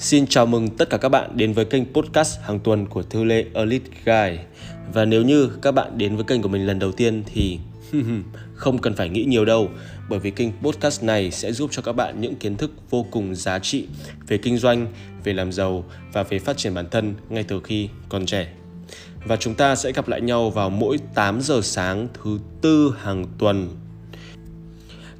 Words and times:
Xin 0.00 0.26
chào 0.26 0.46
mừng 0.46 0.68
tất 0.68 0.90
cả 0.90 0.96
các 0.96 1.08
bạn 1.08 1.30
đến 1.36 1.52
với 1.52 1.64
kênh 1.64 1.84
podcast 1.84 2.40
hàng 2.40 2.60
tuần 2.60 2.86
của 2.86 3.02
Thư 3.02 3.24
Lê 3.24 3.44
Elite 3.54 3.90
Guy. 4.04 4.38
Và 4.92 5.04
nếu 5.04 5.22
như 5.22 5.50
các 5.62 5.72
bạn 5.72 5.98
đến 5.98 6.16
với 6.16 6.24
kênh 6.24 6.42
của 6.42 6.48
mình 6.48 6.66
lần 6.66 6.78
đầu 6.78 6.92
tiên 6.92 7.22
thì 7.26 7.58
không 8.54 8.78
cần 8.78 8.94
phải 8.94 9.08
nghĩ 9.08 9.24
nhiều 9.24 9.44
đâu 9.44 9.68
bởi 10.08 10.18
vì 10.18 10.30
kênh 10.30 10.48
podcast 10.62 11.02
này 11.02 11.30
sẽ 11.30 11.52
giúp 11.52 11.70
cho 11.72 11.82
các 11.82 11.92
bạn 11.92 12.20
những 12.20 12.34
kiến 12.34 12.56
thức 12.56 12.70
vô 12.90 13.06
cùng 13.10 13.34
giá 13.34 13.58
trị 13.58 13.86
về 14.26 14.38
kinh 14.38 14.58
doanh, 14.58 14.86
về 15.24 15.32
làm 15.32 15.52
giàu 15.52 15.84
và 16.12 16.22
về 16.22 16.38
phát 16.38 16.56
triển 16.56 16.74
bản 16.74 16.90
thân 16.90 17.14
ngay 17.28 17.44
từ 17.48 17.60
khi 17.64 17.88
còn 18.08 18.26
trẻ. 18.26 18.52
Và 19.24 19.36
chúng 19.36 19.54
ta 19.54 19.76
sẽ 19.76 19.92
gặp 19.92 20.08
lại 20.08 20.20
nhau 20.20 20.50
vào 20.50 20.70
mỗi 20.70 20.98
8 21.14 21.40
giờ 21.40 21.60
sáng 21.62 22.08
thứ 22.14 22.38
tư 22.60 22.94
hàng 23.02 23.24
tuần. 23.38 23.68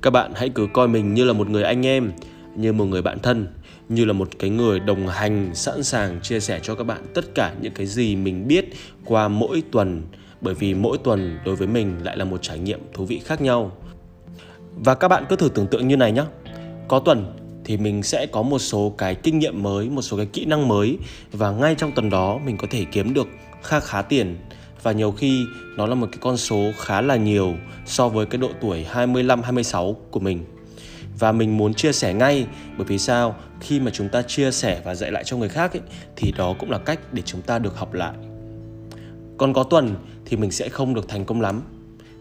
Các 0.02 0.10
bạn 0.10 0.32
hãy 0.36 0.48
cứ 0.48 0.68
coi 0.72 0.88
mình 0.88 1.14
như 1.14 1.24
là 1.24 1.32
một 1.32 1.48
người 1.48 1.62
anh 1.62 1.86
em, 1.86 2.12
như 2.56 2.72
một 2.72 2.84
người 2.84 3.02
bạn 3.02 3.18
thân 3.18 3.46
như 3.90 4.04
là 4.04 4.12
một 4.12 4.28
cái 4.38 4.50
người 4.50 4.80
đồng 4.80 5.08
hành, 5.08 5.54
sẵn 5.54 5.82
sàng 5.82 6.20
chia 6.20 6.40
sẻ 6.40 6.60
cho 6.62 6.74
các 6.74 6.84
bạn 6.84 7.02
tất 7.14 7.34
cả 7.34 7.54
những 7.60 7.72
cái 7.72 7.86
gì 7.86 8.16
mình 8.16 8.48
biết 8.48 8.64
qua 9.04 9.28
mỗi 9.28 9.62
tuần. 9.72 10.02
Bởi 10.40 10.54
vì 10.54 10.74
mỗi 10.74 10.98
tuần 10.98 11.38
đối 11.44 11.56
với 11.56 11.68
mình 11.68 11.98
lại 12.02 12.16
là 12.16 12.24
một 12.24 12.42
trải 12.42 12.58
nghiệm 12.58 12.80
thú 12.92 13.04
vị 13.04 13.20
khác 13.24 13.40
nhau. 13.40 13.72
Và 14.76 14.94
các 14.94 15.08
bạn 15.08 15.24
cứ 15.28 15.36
thử 15.36 15.48
tưởng 15.48 15.66
tượng 15.66 15.88
như 15.88 15.96
này 15.96 16.12
nhé 16.12 16.24
có 16.88 16.98
tuần 16.98 17.32
thì 17.64 17.76
mình 17.76 18.02
sẽ 18.02 18.26
có 18.26 18.42
một 18.42 18.58
số 18.58 18.94
cái 18.98 19.14
kinh 19.14 19.38
nghiệm 19.38 19.62
mới, 19.62 19.90
một 19.90 20.02
số 20.02 20.16
cái 20.16 20.26
kỹ 20.26 20.44
năng 20.44 20.68
mới. 20.68 20.98
Và 21.32 21.50
ngay 21.50 21.74
trong 21.74 21.92
tuần 21.92 22.10
đó 22.10 22.38
mình 22.44 22.56
có 22.56 22.66
thể 22.70 22.84
kiếm 22.92 23.14
được 23.14 23.28
kha 23.62 23.80
khá 23.80 24.02
tiền. 24.02 24.36
Và 24.82 24.92
nhiều 24.92 25.12
khi 25.12 25.44
nó 25.76 25.86
là 25.86 25.94
một 25.94 26.08
cái 26.12 26.18
con 26.20 26.36
số 26.36 26.70
khá 26.78 27.00
là 27.00 27.16
nhiều 27.16 27.54
so 27.86 28.08
với 28.08 28.26
cái 28.26 28.38
độ 28.38 28.50
tuổi 28.60 28.84
25 28.84 29.42
26 29.42 29.96
của 30.10 30.20
mình 30.20 30.44
và 31.20 31.32
mình 31.32 31.56
muốn 31.56 31.74
chia 31.74 31.92
sẻ 31.92 32.14
ngay 32.14 32.46
bởi 32.76 32.86
vì 32.86 32.98
sao? 32.98 33.36
Khi 33.60 33.80
mà 33.80 33.90
chúng 33.90 34.08
ta 34.08 34.22
chia 34.22 34.50
sẻ 34.50 34.80
và 34.84 34.94
dạy 34.94 35.12
lại 35.12 35.24
cho 35.24 35.36
người 35.36 35.48
khác 35.48 35.72
ấy, 35.72 35.82
thì 36.16 36.32
đó 36.32 36.54
cũng 36.58 36.70
là 36.70 36.78
cách 36.78 37.00
để 37.12 37.22
chúng 37.22 37.42
ta 37.42 37.58
được 37.58 37.76
học 37.76 37.92
lại. 37.92 38.14
Còn 39.38 39.52
có 39.52 39.62
tuần 39.62 39.94
thì 40.24 40.36
mình 40.36 40.50
sẽ 40.50 40.68
không 40.68 40.94
được 40.94 41.08
thành 41.08 41.24
công 41.24 41.40
lắm. 41.40 41.62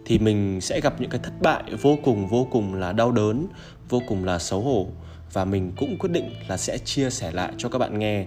Thì 0.05 0.19
mình 0.19 0.61
sẽ 0.61 0.81
gặp 0.81 1.01
những 1.01 1.09
cái 1.09 1.19
thất 1.23 1.33
bại 1.41 1.63
vô 1.81 1.97
cùng 2.03 2.27
vô 2.27 2.47
cùng 2.51 2.73
là 2.73 2.91
đau 2.91 3.11
đớn 3.11 3.47
vô 3.89 4.01
cùng 4.07 4.25
là 4.25 4.39
xấu 4.39 4.61
hổ. 4.61 4.87
Và 5.33 5.45
mình 5.45 5.71
cũng 5.77 5.97
quyết 5.97 6.11
định 6.11 6.29
là 6.47 6.57
sẽ 6.57 6.77
chia 6.77 7.09
sẻ 7.09 7.31
lại 7.31 7.53
cho 7.57 7.69
các 7.69 7.79
bạn 7.79 7.99
nghe. 7.99 8.25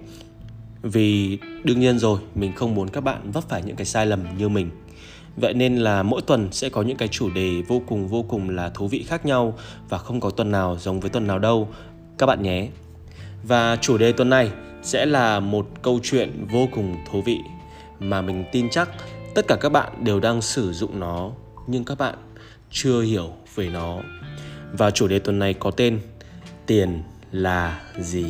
Vì 0.83 1.39
đương 1.65 1.81
nhiên 1.81 1.99
rồi 1.99 2.21
mình 2.35 2.53
không 2.57 2.75
muốn 2.75 2.89
các 2.89 3.01
bạn 3.01 3.31
vấp 3.31 3.49
phải 3.49 3.63
những 3.63 3.77
cái 3.77 3.87
sai 3.87 4.07
lầm 4.07 4.39
như 4.39 4.49
mình. 4.49 4.71
Vậy 5.37 5.55
nên 5.55 5.77
là 5.77 6.03
mỗi 6.03 6.23
tuần 6.23 6.49
sẽ 6.53 6.69
có 6.69 6.83
những 6.83 6.97
cái 6.97 7.09
chủ 7.09 7.31
đề 7.31 7.63
vô 7.69 7.83
cùng 7.87 8.09
vô 8.09 8.23
cùng 8.23 8.51
là 8.51 8.69
thú 8.69 8.89
vị 8.89 9.05
khác 9.09 9.27
nhau 9.27 9.55
và 9.89 9.99
không 9.99 10.21
có 10.21 10.31
tuần 10.31 10.51
nào 10.51 10.77
giống 10.81 11.01
với 11.01 11.11
tuần 11.11 11.27
nào 11.27 11.39
đâu 11.39 11.69
các 12.19 12.27
bạn 12.27 12.43
nhé. 12.43 12.69
Và 13.43 13.77
chủ 13.77 13.99
đề 13.99 14.13
tuần 14.13 14.31
này 14.31 14.51
sẽ 14.83 15.07
là 15.07 15.41
một 15.41 15.67
câu 15.83 16.01
chuyện 16.03 16.47
vô 16.53 16.69
cùng 16.73 16.97
thú 17.11 17.23
vị 17.23 17.39
mà 18.01 18.23
mình 18.23 18.45
tin 18.53 18.71
chắc 18.71 18.89
tất 19.35 19.49
cả 19.49 19.57
các 19.61 19.69
bạn 19.69 20.05
đều 20.05 20.21
đang 20.21 20.43
sử 20.43 20.73
dụng 20.73 21.01
nó 21.01 21.31
nhưng 21.67 21.85
các 21.85 21.99
bạn 21.99 22.15
chưa 22.71 23.03
hiểu 23.03 23.31
về 23.55 23.69
nó. 23.69 24.01
Và 24.73 24.91
chủ 24.91 25.09
đề 25.09 25.19
tuần 25.19 25.39
này 25.39 25.55
có 25.55 25.71
tên 25.71 26.01
Tiền 26.67 27.03
là 27.33 27.83
gì? 27.99 28.27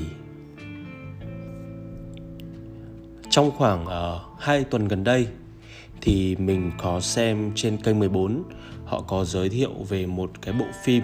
Trong 3.30 3.50
khoảng 3.50 3.84
uh, 3.84 4.70
tuần 4.70 4.88
gần 4.88 5.04
đây 5.04 5.26
thì 6.02 6.36
mình 6.36 6.72
có 6.78 7.00
xem 7.00 7.52
trên 7.54 7.76
kênh 7.76 7.98
14 7.98 8.42
họ 8.84 9.00
có 9.00 9.24
giới 9.24 9.48
thiệu 9.48 9.72
về 9.88 10.06
một 10.06 10.30
cái 10.42 10.54
bộ 10.54 10.64
phim 10.84 11.02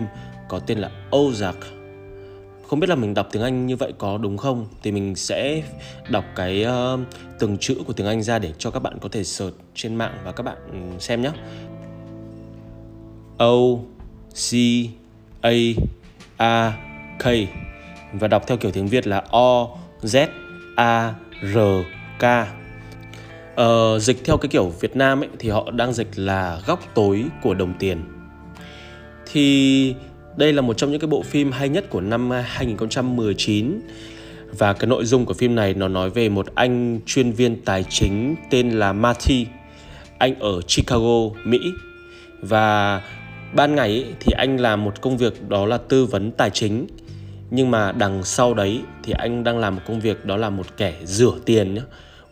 có 0.49 0.59
tên 0.59 0.79
là 0.79 0.91
Ozark. 1.11 1.53
Không 2.67 2.81
biết 2.81 2.89
là 2.89 2.95
mình 2.95 3.15
đọc 3.15 3.29
tiếng 3.33 3.43
Anh 3.43 3.67
như 3.67 3.77
vậy 3.77 3.93
có 3.99 4.19
đúng 4.19 4.37
không? 4.37 4.67
Thì 4.83 4.93
mình 4.93 5.15
sẽ 5.15 5.63
đọc 6.09 6.25
cái 6.37 6.67
uh, 6.95 7.01
từng 7.39 7.57
chữ 7.61 7.75
của 7.87 7.93
tiếng 7.93 8.07
Anh 8.07 8.23
ra 8.23 8.39
để 8.39 8.53
cho 8.59 8.71
các 8.71 8.81
bạn 8.81 8.99
có 9.01 9.09
thể 9.13 9.25
search 9.25 9.57
trên 9.75 9.95
mạng 9.95 10.19
và 10.25 10.33
các 10.33 10.43
bạn 10.43 10.57
ừ, 10.73 10.99
xem 10.99 11.23
nhé 11.23 11.31
O 13.39 13.55
C 14.35 14.55
A 15.41 15.51
A 16.37 16.73
K. 17.19 17.25
Và 18.13 18.29
đọc 18.29 18.45
theo 18.47 18.57
kiểu 18.57 18.71
tiếng 18.71 18.87
Việt 18.87 19.07
là 19.07 19.25
O 19.31 19.69
Z 20.03 20.27
A 20.77 21.15
R 21.43 21.59
K. 22.19 22.58
Ờ, 23.59 23.99
dịch 23.99 24.25
theo 24.25 24.37
cái 24.37 24.49
kiểu 24.49 24.73
Việt 24.81 24.97
Nam 24.97 25.21
ấy 25.21 25.29
thì 25.39 25.49
họ 25.49 25.71
đang 25.71 25.93
dịch 25.93 26.09
là 26.17 26.61
góc 26.67 26.81
tối 26.95 27.25
của 27.43 27.55
đồng 27.55 27.75
tiền. 27.79 27.99
Thì 29.33 29.95
đây 30.37 30.53
là 30.53 30.63
một 30.63 30.77
trong 30.77 30.91
những 30.91 31.01
cái 31.01 31.09
bộ 31.09 31.23
phim 31.23 31.53
hay 31.53 31.69
nhất 31.69 31.91
của 31.91 32.01
năm 32.01 32.33
à, 32.33 32.45
2019 32.49 33.81
và 34.59 34.73
cái 34.73 34.87
nội 34.87 35.05
dung 35.05 35.25
của 35.25 35.35
phim 35.35 35.55
này 35.55 35.75
nó 35.75 35.89
nói 35.89 36.11
về 36.11 36.29
một 36.29 36.47
anh 36.55 37.01
chuyên 37.07 37.33
viên 37.33 37.65
tài 37.65 37.85
chính 37.89 38.37
tên 38.51 38.71
là 38.71 38.93
Marty 38.93 39.47
anh 40.19 40.39
ở 40.39 40.61
Chicago 40.67 41.29
Mỹ. 41.45 41.59
Và 42.41 43.03
ban 43.55 43.75
ngày 43.75 43.89
ấy, 43.89 44.07
thì 44.21 44.33
anh 44.37 44.61
làm 44.61 44.85
một 44.85 45.01
công 45.01 45.17
việc 45.17 45.49
đó 45.49 45.67
là 45.67 45.79
tư 45.79 46.07
vấn 46.07 46.31
tài 46.31 46.51
chính. 46.51 46.87
Nhưng 47.51 47.71
mà 47.71 47.93
đằng 47.93 48.25
sau 48.25 48.55
đấy 48.55 48.81
thì 49.03 49.13
anh 49.19 49.45
đang 49.45 49.59
làm 49.59 49.77
một 49.77 49.83
công 49.87 50.01
việc 50.01 50.25
đó 50.25 50.37
là 50.37 50.51
một 50.51 50.67
kẻ 50.77 50.95
rửa 51.05 51.33
tiền 51.45 51.75
nhé 51.75 51.83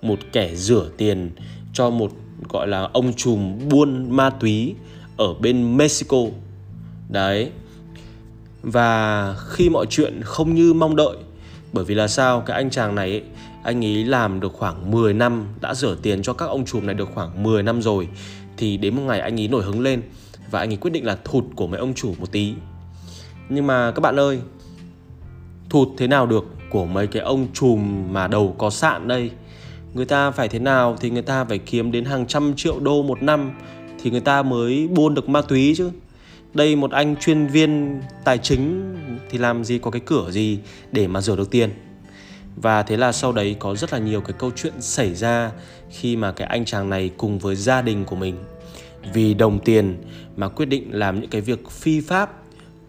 một 0.03 0.19
kẻ 0.33 0.55
rửa 0.55 0.89
tiền 0.97 1.31
cho 1.73 1.91
một 1.91 2.13
gọi 2.49 2.69
là 2.69 2.89
ông 2.93 3.13
trùm 3.13 3.69
buôn 3.71 4.17
ma 4.17 4.31
túy 4.31 4.75
ở 5.17 5.35
bên 5.35 5.77
Mexico. 5.77 6.19
Đấy. 7.09 7.51
Và 8.63 9.35
khi 9.49 9.69
mọi 9.69 9.87
chuyện 9.91 10.21
không 10.25 10.55
như 10.55 10.73
mong 10.73 10.97
đợi 10.97 11.17
bởi 11.73 11.85
vì 11.85 11.95
là 11.95 12.09
sao 12.09 12.41
cái 12.41 12.57
anh 12.57 12.71
chàng 12.71 12.95
này 12.95 13.11
ấy, 13.11 13.23
anh 13.63 13.85
ấy 13.85 14.05
làm 14.05 14.41
được 14.41 14.53
khoảng 14.53 14.91
10 14.91 15.15
năm 15.15 15.47
đã 15.61 15.75
rửa 15.75 15.97
tiền 16.03 16.23
cho 16.23 16.33
các 16.33 16.47
ông 16.47 16.65
trùm 16.65 16.87
này 16.87 16.95
được 16.95 17.09
khoảng 17.15 17.43
10 17.43 17.63
năm 17.63 17.83
rồi 17.83 18.09
thì 18.57 18.77
đến 18.77 18.97
một 18.97 19.03
ngày 19.03 19.21
anh 19.21 19.41
ấy 19.41 19.49
nổi 19.49 19.63
hứng 19.63 19.81
lên 19.81 20.03
và 20.51 20.59
anh 20.59 20.71
ấy 20.71 20.77
quyết 20.77 20.91
định 20.91 21.07
là 21.07 21.17
thụt 21.25 21.45
của 21.55 21.67
mấy 21.67 21.81
ông 21.81 21.95
chủ 21.95 22.15
một 22.19 22.33
tí 22.33 22.55
nhưng 23.49 23.67
mà 23.67 23.91
các 23.91 24.01
bạn 24.01 24.21
ơi 24.21 24.41
thụt 25.71 25.89
thế 25.99 26.07
nào 26.07 26.27
được 26.27 26.45
của 26.71 26.87
mấy 26.87 27.07
cái 27.07 27.23
ông 27.23 27.47
trùm 27.53 28.13
mà 28.13 28.29
đầu 28.29 28.55
có 28.59 28.71
sạn 28.71 29.09
đây 29.09 29.31
người 29.97 30.05
ta 30.05 30.31
phải 30.31 30.49
thế 30.49 30.59
nào 30.59 30.97
thì 31.01 31.11
người 31.11 31.23
ta 31.23 31.45
phải 31.45 31.59
kiếm 31.59 31.93
đến 31.93 32.05
hàng 32.05 32.27
trăm 32.27 32.55
triệu 32.57 32.81
đô 32.81 33.03
một 33.03 33.23
năm 33.23 33.53
thì 34.03 34.11
người 34.11 34.21
ta 34.21 34.43
mới 34.43 34.89
buôn 34.89 35.15
được 35.15 35.29
ma 35.29 35.43
túy 35.43 35.75
chứ. 35.77 35.91
Đây 36.55 36.77
một 36.77 36.91
anh 36.91 37.17
chuyên 37.17 37.47
viên 37.47 38.01
tài 38.25 38.39
chính 38.39 38.95
thì 39.31 39.39
làm 39.39 39.65
gì 39.65 39.79
có 39.79 39.91
cái 39.91 40.01
cửa 40.07 40.31
gì 40.31 40.59
để 40.93 41.07
mà 41.07 41.21
rửa 41.21 41.37
được 41.37 41.51
tiền. 41.51 41.71
Và 42.57 42.83
thế 42.83 42.97
là 42.97 43.13
sau 43.13 43.33
đấy 43.33 43.57
có 43.59 43.75
rất 43.77 43.93
là 43.93 43.99
nhiều 43.99 44.21
cái 44.21 44.33
câu 44.39 44.51
chuyện 44.57 44.73
xảy 44.81 45.15
ra 45.15 45.51
khi 45.91 46.17
mà 46.17 46.33
cái 46.33 46.47
anh 46.47 46.65
chàng 46.65 46.91
này 46.91 47.11
cùng 47.17 47.39
với 47.39 47.57
gia 47.57 47.83
đình 47.83 48.05
của 48.05 48.17
mình 48.17 48.37
vì 49.15 49.35
đồng 49.35 49.59
tiền 49.59 49.97
mà 50.37 50.49
quyết 50.49 50.67
định 50.67 50.89
làm 50.91 51.21
những 51.21 51.31
cái 51.31 51.41
việc 51.41 51.71
phi 51.71 52.01
pháp 52.01 52.31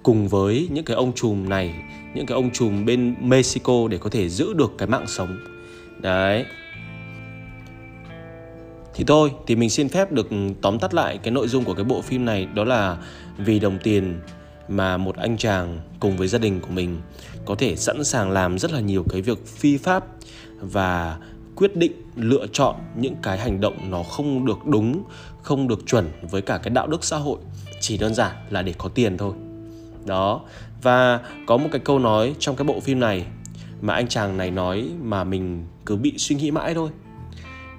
cùng 0.04 0.28
với 0.28 0.68
những 0.72 0.86
cái 0.86 0.96
ông 0.96 1.14
trùm 1.16 1.50
này, 1.50 1.76
những 2.16 2.26
cái 2.26 2.36
ông 2.36 2.52
trùm 2.52 2.86
bên 2.86 3.16
Mexico 3.22 3.88
để 3.88 3.98
có 3.98 4.10
thể 4.10 4.30
giữ 4.30 4.54
được 4.54 4.72
cái 4.78 4.88
mạng 4.88 5.06
sống. 5.08 5.38
Đấy 6.02 6.46
thì 8.98 9.04
thôi, 9.08 9.32
thì 9.48 9.56
mình 9.56 9.70
xin 9.70 9.90
phép 9.90 10.12
được 10.12 10.30
ừ, 10.30 10.38
tóm 10.62 10.80
tắt 10.80 10.94
lại 10.94 11.18
cái 11.18 11.32
nội 11.32 11.48
dung 11.48 11.64
của 11.64 11.74
cái 11.74 11.84
bộ 11.84 12.02
phim 12.02 12.26
này, 12.26 12.46
đó 12.46 12.64
là 12.64 12.98
vì 13.38 13.60
đồng 13.60 13.78
tiền 13.84 14.20
mà 14.68 14.98
một 14.98 15.16
anh 15.16 15.38
chàng 15.38 15.80
cùng 16.00 16.18
với 16.18 16.28
gia 16.28 16.40
đình 16.40 16.60
của 16.60 16.72
mình 16.72 17.02
có 17.46 17.56
thể 17.56 17.76
sẵn 17.76 18.04
sàng 18.04 18.32
làm 18.32 18.60
rất 18.60 18.72
là 18.72 18.80
nhiều 18.80 19.06
cái 19.10 19.22
việc 19.22 19.48
phi 19.48 19.78
pháp 19.78 20.06
và 20.60 21.18
quyết 21.56 21.76
định 21.76 21.92
lựa 22.16 22.48
chọn 22.54 22.76
những 22.96 23.16
cái 23.24 23.38
hành 23.38 23.62
động 23.62 23.92
nó 23.92 24.04
không 24.04 24.46
được 24.46 24.66
đúng, 24.66 25.04
không 25.42 25.68
được 25.68 25.80
chuẩn 25.88 26.12
với 26.22 26.42
cả 26.42 26.58
cái 26.58 26.70
đạo 26.70 26.88
đức 26.88 27.04
xã 27.04 27.18
hội. 27.18 27.38
Chỉ 27.80 27.98
đơn 27.98 28.14
giản 28.14 28.36
là 28.50 28.62
để 28.62 28.74
có 28.78 28.90
tiền 28.90 29.18
thôi. 29.18 29.34
Đó, 30.06 30.42
và 30.82 31.20
có 31.46 31.58
một 31.58 31.70
cái 31.72 31.80
câu 31.80 32.00
nói 32.00 32.36
trong 32.40 32.56
cái 32.56 32.66
bộ 32.66 32.80
phim 32.80 33.00
này 33.00 33.26
mà 33.82 33.94
anh 33.94 34.08
chàng 34.08 34.38
này 34.38 34.52
nói 34.52 34.90
mà 35.04 35.24
mình 35.24 35.66
cứ 35.86 35.96
bị 35.96 36.14
suy 36.18 36.36
nghĩ 36.36 36.52
mãi 36.52 36.74
thôi 36.74 36.90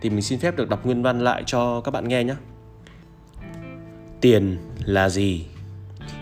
thì 0.00 0.10
mình 0.10 0.22
xin 0.22 0.38
phép 0.38 0.56
được 0.56 0.68
đọc 0.68 0.86
nguyên 0.86 1.02
văn 1.02 1.20
lại 1.20 1.42
cho 1.46 1.80
các 1.80 1.90
bạn 1.90 2.08
nghe 2.08 2.24
nhé. 2.24 2.34
Tiền 4.20 4.58
là 4.84 5.08
gì? 5.08 5.46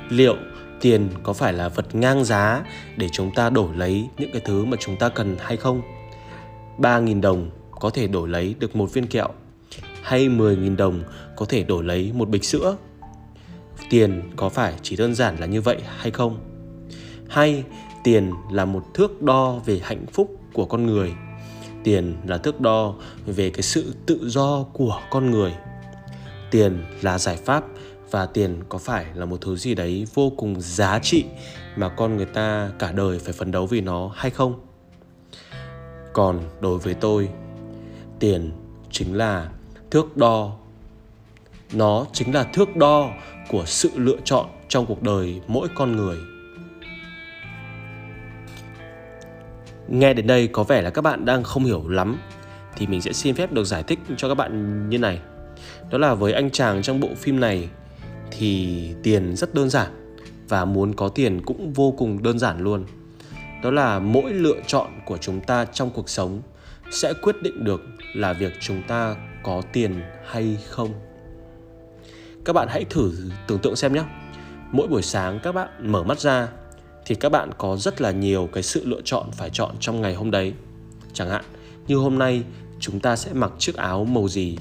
Liệu 0.09 0.37
tiền 0.81 1.09
có 1.23 1.33
phải 1.33 1.53
là 1.53 1.69
vật 1.69 1.95
ngang 1.95 2.25
giá 2.25 2.65
để 2.97 3.09
chúng 3.13 3.31
ta 3.35 3.51
đổi 3.51 3.77
lấy 3.77 4.09
những 4.19 4.31
cái 4.33 4.43
thứ 4.45 4.65
mà 4.65 4.77
chúng 4.81 4.97
ta 4.97 5.09
cần 5.09 5.37
hay 5.41 5.57
không? 5.57 5.83
3.000 6.79 7.21
đồng 7.21 7.51
có 7.71 7.91
thể 7.91 8.07
đổi 8.07 8.29
lấy 8.29 8.55
được 8.59 8.77
một 8.77 8.93
viên 8.93 9.07
kẹo 9.07 9.29
hay 10.03 10.29
10.000 10.29 10.77
đồng 10.77 11.03
có 11.37 11.47
thể 11.47 11.63
đổi 11.63 11.85
lấy 11.85 12.13
một 12.15 12.29
bịch 12.29 12.45
sữa? 12.45 12.77
Tiền 13.91 14.23
có 14.37 14.49
phải 14.49 14.75
chỉ 14.83 14.97
đơn 14.97 15.15
giản 15.15 15.37
là 15.37 15.47
như 15.47 15.61
vậy 15.61 15.79
hay 15.97 16.11
không? 16.11 16.39
Hay 17.29 17.65
tiền 18.05 18.33
là 18.51 18.65
một 18.65 18.85
thước 18.95 19.23
đo 19.23 19.61
về 19.67 19.81
hạnh 19.83 20.07
phúc 20.13 20.41
của 20.53 20.65
con 20.65 20.87
người 20.87 21.13
tiền 21.87 22.17
là 22.27 22.39
thước 22.39 22.61
đo 22.61 22.95
về 23.27 23.51
cái 23.51 23.63
sự 23.63 23.95
tự 24.07 24.29
do 24.29 24.63
của 24.73 25.01
con 25.11 25.31
người. 25.31 25.55
Tiền 26.51 26.85
là 27.03 27.19
giải 27.19 27.37
pháp 27.37 27.65
và 28.11 28.27
tiền 28.27 28.63
có 28.69 28.79
phải 28.79 29.07
là 29.15 29.25
một 29.25 29.41
thứ 29.41 29.57
gì 29.57 29.75
đấy 29.75 30.07
vô 30.15 30.33
cùng 30.37 30.61
giá 30.61 30.99
trị 30.99 31.25
mà 31.77 31.89
con 31.89 32.17
người 32.17 32.27
ta 32.27 32.71
cả 32.79 32.93
đời 32.93 33.19
phải 33.19 33.33
phấn 33.33 33.51
đấu 33.51 33.67
vì 33.67 33.81
nó 33.81 34.11
hay 34.15 34.31
không? 34.31 34.61
Còn 36.13 36.41
đối 36.61 36.79
với 36.79 36.95
tôi, 36.95 37.29
tiền 38.19 38.53
chính 38.91 39.15
là 39.15 39.49
thước 39.91 40.17
đo. 40.17 40.57
Nó 41.73 42.07
chính 42.13 42.35
là 42.35 42.45
thước 42.45 42.77
đo 42.77 43.11
của 43.49 43.65
sự 43.67 43.91
lựa 43.95 44.19
chọn 44.25 44.47
trong 44.69 44.87
cuộc 44.87 45.03
đời 45.03 45.41
mỗi 45.47 45.69
con 45.75 45.97
người. 45.97 46.17
Nghe 49.89 50.15
đến 50.15 50.27
đây 50.27 50.49
có 50.49 50.63
vẻ 50.63 50.83
là 50.83 50.91
các 50.91 51.03
bạn 51.03 51.25
đang 51.25 51.43
không 51.43 51.65
hiểu 51.65 51.89
lắm, 51.89 52.19
thì 52.77 52.87
mình 52.87 53.03
sẽ 53.03 53.13
xin 53.13 53.35
phép 53.35 53.53
được 53.53 53.65
giải 53.65 53.83
thích 53.83 53.99
cho 54.17 54.29
các 54.29 54.35
bạn 54.35 54.89
như 54.91 54.99
này. 54.99 55.21
Đó 55.91 55.99
là 55.99 56.15
với 56.15 56.33
anh 56.33 56.51
chàng 56.51 56.83
trong 56.83 57.01
bộ 57.01 57.09
phim 57.17 57.41
này 57.41 57.69
thì 58.31 58.89
tiền 59.03 59.37
rất 59.37 59.55
đơn 59.55 59.71
giản 59.71 60.17
và 60.49 60.65
muốn 60.65 60.95
có 60.95 61.09
tiền 61.09 61.43
cũng 61.43 61.73
vô 61.73 61.95
cùng 61.99 62.23
đơn 62.23 62.39
giản 62.39 62.61
luôn. 62.61 62.85
Đó 63.63 63.71
là 63.71 63.99
mỗi 63.99 64.33
lựa 64.33 64.61
chọn 64.67 64.87
của 65.05 65.17
chúng 65.17 65.41
ta 65.41 65.65
trong 65.65 65.91
cuộc 65.91 66.09
sống 66.09 66.43
sẽ 66.91 67.13
quyết 67.23 67.43
định 67.43 67.65
được 67.65 67.83
là 68.15 68.33
việc 68.33 68.53
chúng 68.61 68.83
ta 68.89 69.17
có 69.43 69.63
tiền 69.73 70.01
hay 70.27 70.59
không. 70.69 70.93
Các 72.45 72.53
bạn 72.53 72.69
hãy 72.71 72.85
thử 72.85 73.13
tưởng 73.47 73.59
tượng 73.59 73.77
xem 73.77 73.93
nhé. 73.93 74.03
Mỗi 74.73 74.89
buổi 74.89 75.03
sáng 75.03 75.41
các 75.43 75.53
bạn 75.53 75.69
mở 75.93 76.03
mắt 76.03 76.21
ra 76.21 76.49
thì 77.07 77.15
các 77.15 77.29
bạn 77.29 77.51
có 77.59 77.77
rất 77.77 78.01
là 78.01 78.11
nhiều 78.11 78.49
cái 78.53 78.63
sự 78.63 78.83
lựa 78.85 79.01
chọn 79.05 79.31
phải 79.33 79.51
chọn 79.51 79.71
trong 79.81 80.01
ngày 80.01 80.15
hôm 80.15 80.31
đấy. 80.31 80.53
Chẳng 81.13 81.31
hạn, 81.31 81.45
như 81.87 81.97
hôm 81.97 82.19
nay, 82.19 82.43
chúng 82.81 83.01
ta 83.01 83.17
sẽ 83.17 83.33
mặc 83.33 83.53
chiếc 83.59 83.77
áo 83.77 84.05
màu 84.05 84.29
gì? 84.29 84.57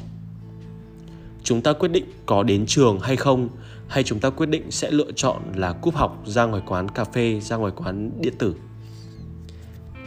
Chúng 1.44 1.62
ta 1.62 1.74
quyết 1.74 1.92
định 1.92 2.06
có 2.26 2.44
đến 2.44 2.66
trường 2.66 3.00
hay 3.00 3.16
không? 3.16 3.50
Hay 3.88 4.04
chúng 4.04 4.20
ta 4.20 4.30
quyết 4.30 4.50
định 4.50 4.72
sẽ 4.72 4.92
lựa 4.92 5.12
chọn 5.16 5.42
là 5.56 5.74
cúp 5.74 5.96
học 5.96 6.24
ra 6.26 6.46
ngoài 6.46 6.62
quán 6.66 6.90
cà 6.90 7.04
phê, 7.04 7.40
ra 7.40 7.56
ngoài 7.56 7.72
quán 7.76 8.12
điện 8.22 8.34
tử? 8.40 8.56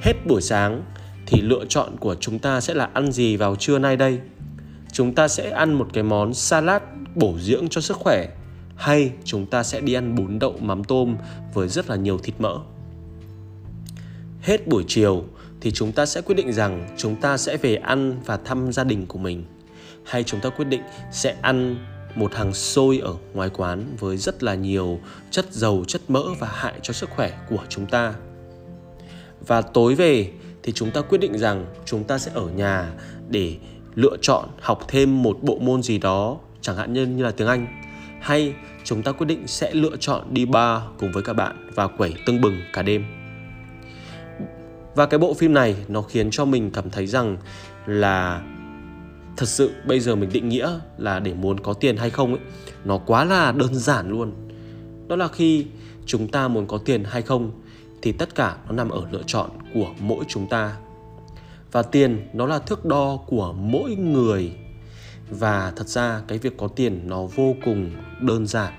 Hết 0.03 0.15
buổi 0.27 0.43
sáng 0.43 0.83
thì 1.27 1.41
lựa 1.41 1.65
chọn 1.69 1.97
của 2.01 2.15
chúng 2.15 2.39
ta 2.39 2.61
sẽ 2.61 2.75
là 2.75 2.91
ăn 2.93 3.13
gì 3.13 3.37
vào 3.37 3.57
trưa 3.57 3.79
nay 3.79 3.97
đây? 3.97 4.21
Chúng 4.93 5.15
ta 5.15 5.29
sẽ 5.29 5.51
ăn 5.51 5.75
một 5.75 5.89
cái 5.93 6.03
món 6.03 6.35
salad 6.35 6.83
bổ 7.15 7.39
dưỡng 7.39 7.69
cho 7.69 7.81
sức 7.81 7.97
khỏe 7.97 8.29
hay 8.79 9.13
chúng 9.25 9.47
ta 9.47 9.63
sẽ 9.63 9.81
đi 9.81 9.93
ăn 9.95 10.15
bún 10.15 10.39
đậu 10.39 10.57
mắm 10.61 10.85
tôm 10.85 11.17
với 11.55 11.69
rất 11.69 11.91
là 11.91 11.97
nhiều 11.97 12.19
thịt 12.19 12.35
mỡ. 12.39 12.59
Hết 14.41 14.69
buổi 14.69 14.85
chiều 14.89 15.25
thì 15.61 15.71
chúng 15.71 15.93
ta 15.93 16.07
sẽ 16.07 16.21
quyết 16.21 16.35
định 16.35 16.53
rằng 16.53 16.95
chúng 16.97 17.17
ta 17.17 17.37
sẽ 17.37 17.57
về 17.57 17.75
ăn 17.75 18.21
và 18.25 18.37
thăm 18.37 18.73
gia 18.73 18.85
đình 18.85 19.07
của 19.07 19.19
mình. 19.19 19.45
Hay 20.05 20.23
chúng 20.23 20.41
ta 20.41 20.49
quyết 20.49 20.65
định 20.65 20.83
sẽ 21.13 21.37
ăn 21.43 21.77
một 22.15 22.35
hàng 22.35 22.55
xôi 22.55 22.99
ở 22.99 23.15
ngoài 23.35 23.51
quán 23.51 23.97
với 23.99 24.17
rất 24.17 24.43
là 24.43 24.55
nhiều 24.55 25.01
chất 25.31 25.53
dầu, 25.53 25.85
chất 25.85 26.01
mỡ 26.09 26.23
và 26.39 26.49
hại 26.51 26.75
cho 26.83 26.93
sức 26.93 27.11
khỏe 27.11 27.39
của 27.51 27.65
chúng 27.69 27.87
ta. 27.87 28.15
Và 29.47 29.63
tối 29.63 29.95
về 29.95 30.31
thì 30.63 30.73
chúng 30.73 30.91
ta 30.91 31.01
quyết 31.01 31.19
định 31.19 31.39
rằng 31.39 31.67
chúng 31.85 32.05
ta 32.05 32.19
sẽ 32.19 32.31
ở 32.35 32.49
nhà 32.49 32.93
để 33.29 33.57
lựa 33.95 34.17
chọn 34.23 34.49
học 34.61 34.85
thêm 34.89 35.23
một 35.23 35.39
bộ 35.43 35.59
môn 35.59 35.83
gì 35.83 35.99
đó, 35.99 36.39
chẳng 36.61 36.77
hạn 36.77 36.93
như 36.93 37.25
là 37.25 37.31
tiếng 37.31 37.49
Anh 37.49 37.88
hay 38.21 38.55
chúng 38.85 39.03
ta 39.03 39.13
quyết 39.13 39.27
định 39.27 39.47
sẽ 39.47 39.75
lựa 39.75 39.97
chọn 39.97 40.35
đi 40.35 40.47
bar 40.47 40.83
cùng 40.99 41.13
với 41.13 41.23
các 41.23 41.33
bạn 41.33 41.71
và 41.75 41.87
quẩy 41.87 42.15
tưng 42.27 42.41
bừng 42.41 42.57
cả 42.73 42.83
đêm. 42.83 43.05
Và 44.95 45.07
cái 45.07 45.19
bộ 45.19 45.35
phim 45.35 45.55
này 45.55 45.77
nó 45.89 46.03
khiến 46.03 46.31
cho 46.31 46.45
mình 46.45 46.71
cảm 46.71 46.91
thấy 46.91 47.07
rằng 47.07 47.37
là 47.87 48.43
thật 49.37 49.49
sự 49.49 49.71
bây 49.87 50.01
giờ 50.01 50.17
mình 50.17 50.31
định 50.33 50.49
nghĩa 50.49 50.71
là 50.99 51.21
để 51.21 51.35
muốn 51.35 51.61
có 51.61 51.73
tiền 51.73 51.97
hay 51.97 52.11
không 52.11 52.35
ấy, 52.35 52.43
nó 52.85 52.99
quá 52.99 53.25
là 53.25 53.53
đơn 53.53 53.75
giản 53.75 54.11
luôn. 54.11 54.33
Đó 55.09 55.17
là 55.17 55.29
khi 55.29 55.67
chúng 56.07 56.29
ta 56.29 56.49
muốn 56.49 56.67
có 56.67 56.79
tiền 56.79 57.05
hay 57.05 57.23
không 57.23 57.51
thì 58.03 58.13
tất 58.13 58.35
cả 58.35 58.57
nó 58.67 58.73
nằm 58.73 58.89
ở 58.89 59.03
lựa 59.11 59.23
chọn 59.27 59.51
của 59.75 59.89
mỗi 60.01 60.25
chúng 60.29 60.47
ta. 60.47 60.77
Và 61.73 61.83
tiền 61.83 62.29
nó 62.33 62.47
là 62.47 62.59
thước 62.59 62.85
đo 62.85 63.17
của 63.17 63.53
mỗi 63.53 63.95
người 63.95 64.53
và 65.31 65.73
thật 65.77 65.89
ra 65.89 66.23
cái 66.29 66.39
việc 66.39 66.57
có 66.57 66.69
tiền 66.69 67.01
nó 67.05 67.23
vô 67.23 67.55
cùng 67.65 67.91
đơn 68.21 68.47
giản. 68.47 68.73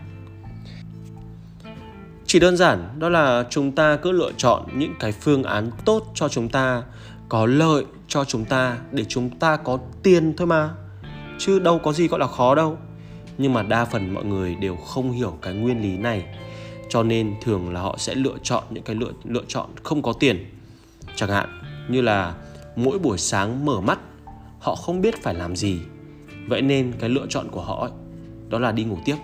Chỉ 2.26 2.40
đơn 2.40 2.58
giản 2.58 3.00
đó 3.00 3.10
là 3.10 3.46
chúng 3.50 3.72
ta 3.72 3.96
cứ 3.96 4.12
lựa 4.12 4.32
chọn 4.38 4.64
những 4.76 4.94
cái 5.00 5.12
phương 5.12 5.44
án 5.44 5.72
tốt 5.86 6.12
cho 6.16 6.30
chúng 6.30 6.50
ta, 6.50 6.84
có 7.30 7.46
lợi 7.46 7.86
cho 8.08 8.26
chúng 8.26 8.46
ta 8.46 8.78
để 8.92 9.06
chúng 9.06 9.30
ta 9.30 9.58
có 9.58 9.80
tiền 10.04 10.34
thôi 10.38 10.48
mà. 10.48 10.70
Chứ 11.38 11.60
đâu 11.60 11.80
có 11.84 11.94
gì 11.94 12.08
gọi 12.08 12.20
là 12.20 12.28
khó 12.28 12.56
đâu. 12.56 12.78
Nhưng 13.38 13.54
mà 13.54 13.64
đa 13.64 13.86
phần 13.86 14.14
mọi 14.14 14.26
người 14.26 14.56
đều 14.56 14.76
không 14.76 15.12
hiểu 15.12 15.38
cái 15.42 15.54
nguyên 15.54 15.82
lý 15.82 15.98
này. 15.98 16.26
Cho 16.90 17.04
nên 17.04 17.36
thường 17.42 17.74
là 17.74 17.82
họ 17.82 17.96
sẽ 17.98 18.16
lựa 18.16 18.36
chọn 18.44 18.64
những 18.70 18.84
cái 18.84 18.96
lựa 18.96 19.12
lựa 19.24 19.44
chọn 19.48 19.70
không 19.84 20.02
có 20.02 20.14
tiền. 20.14 20.46
Chẳng 21.16 21.30
hạn 21.30 21.62
như 21.90 22.02
là 22.02 22.34
mỗi 22.76 23.00
buổi 23.00 23.18
sáng 23.18 23.66
mở 23.66 23.82
mắt, 23.82 24.00
họ 24.60 24.76
không 24.76 25.02
biết 25.02 25.24
phải 25.24 25.34
làm 25.34 25.56
gì 25.56 25.80
vậy 26.50 26.62
nên 26.62 26.94
cái 27.00 27.10
lựa 27.10 27.26
chọn 27.30 27.48
của 27.52 27.62
họ 27.62 27.82
ấy, 27.82 27.92
đó 28.50 28.60
là 28.60 28.72
đi 28.72 28.84
ngủ 28.84 28.98
tiếp. 29.06 29.16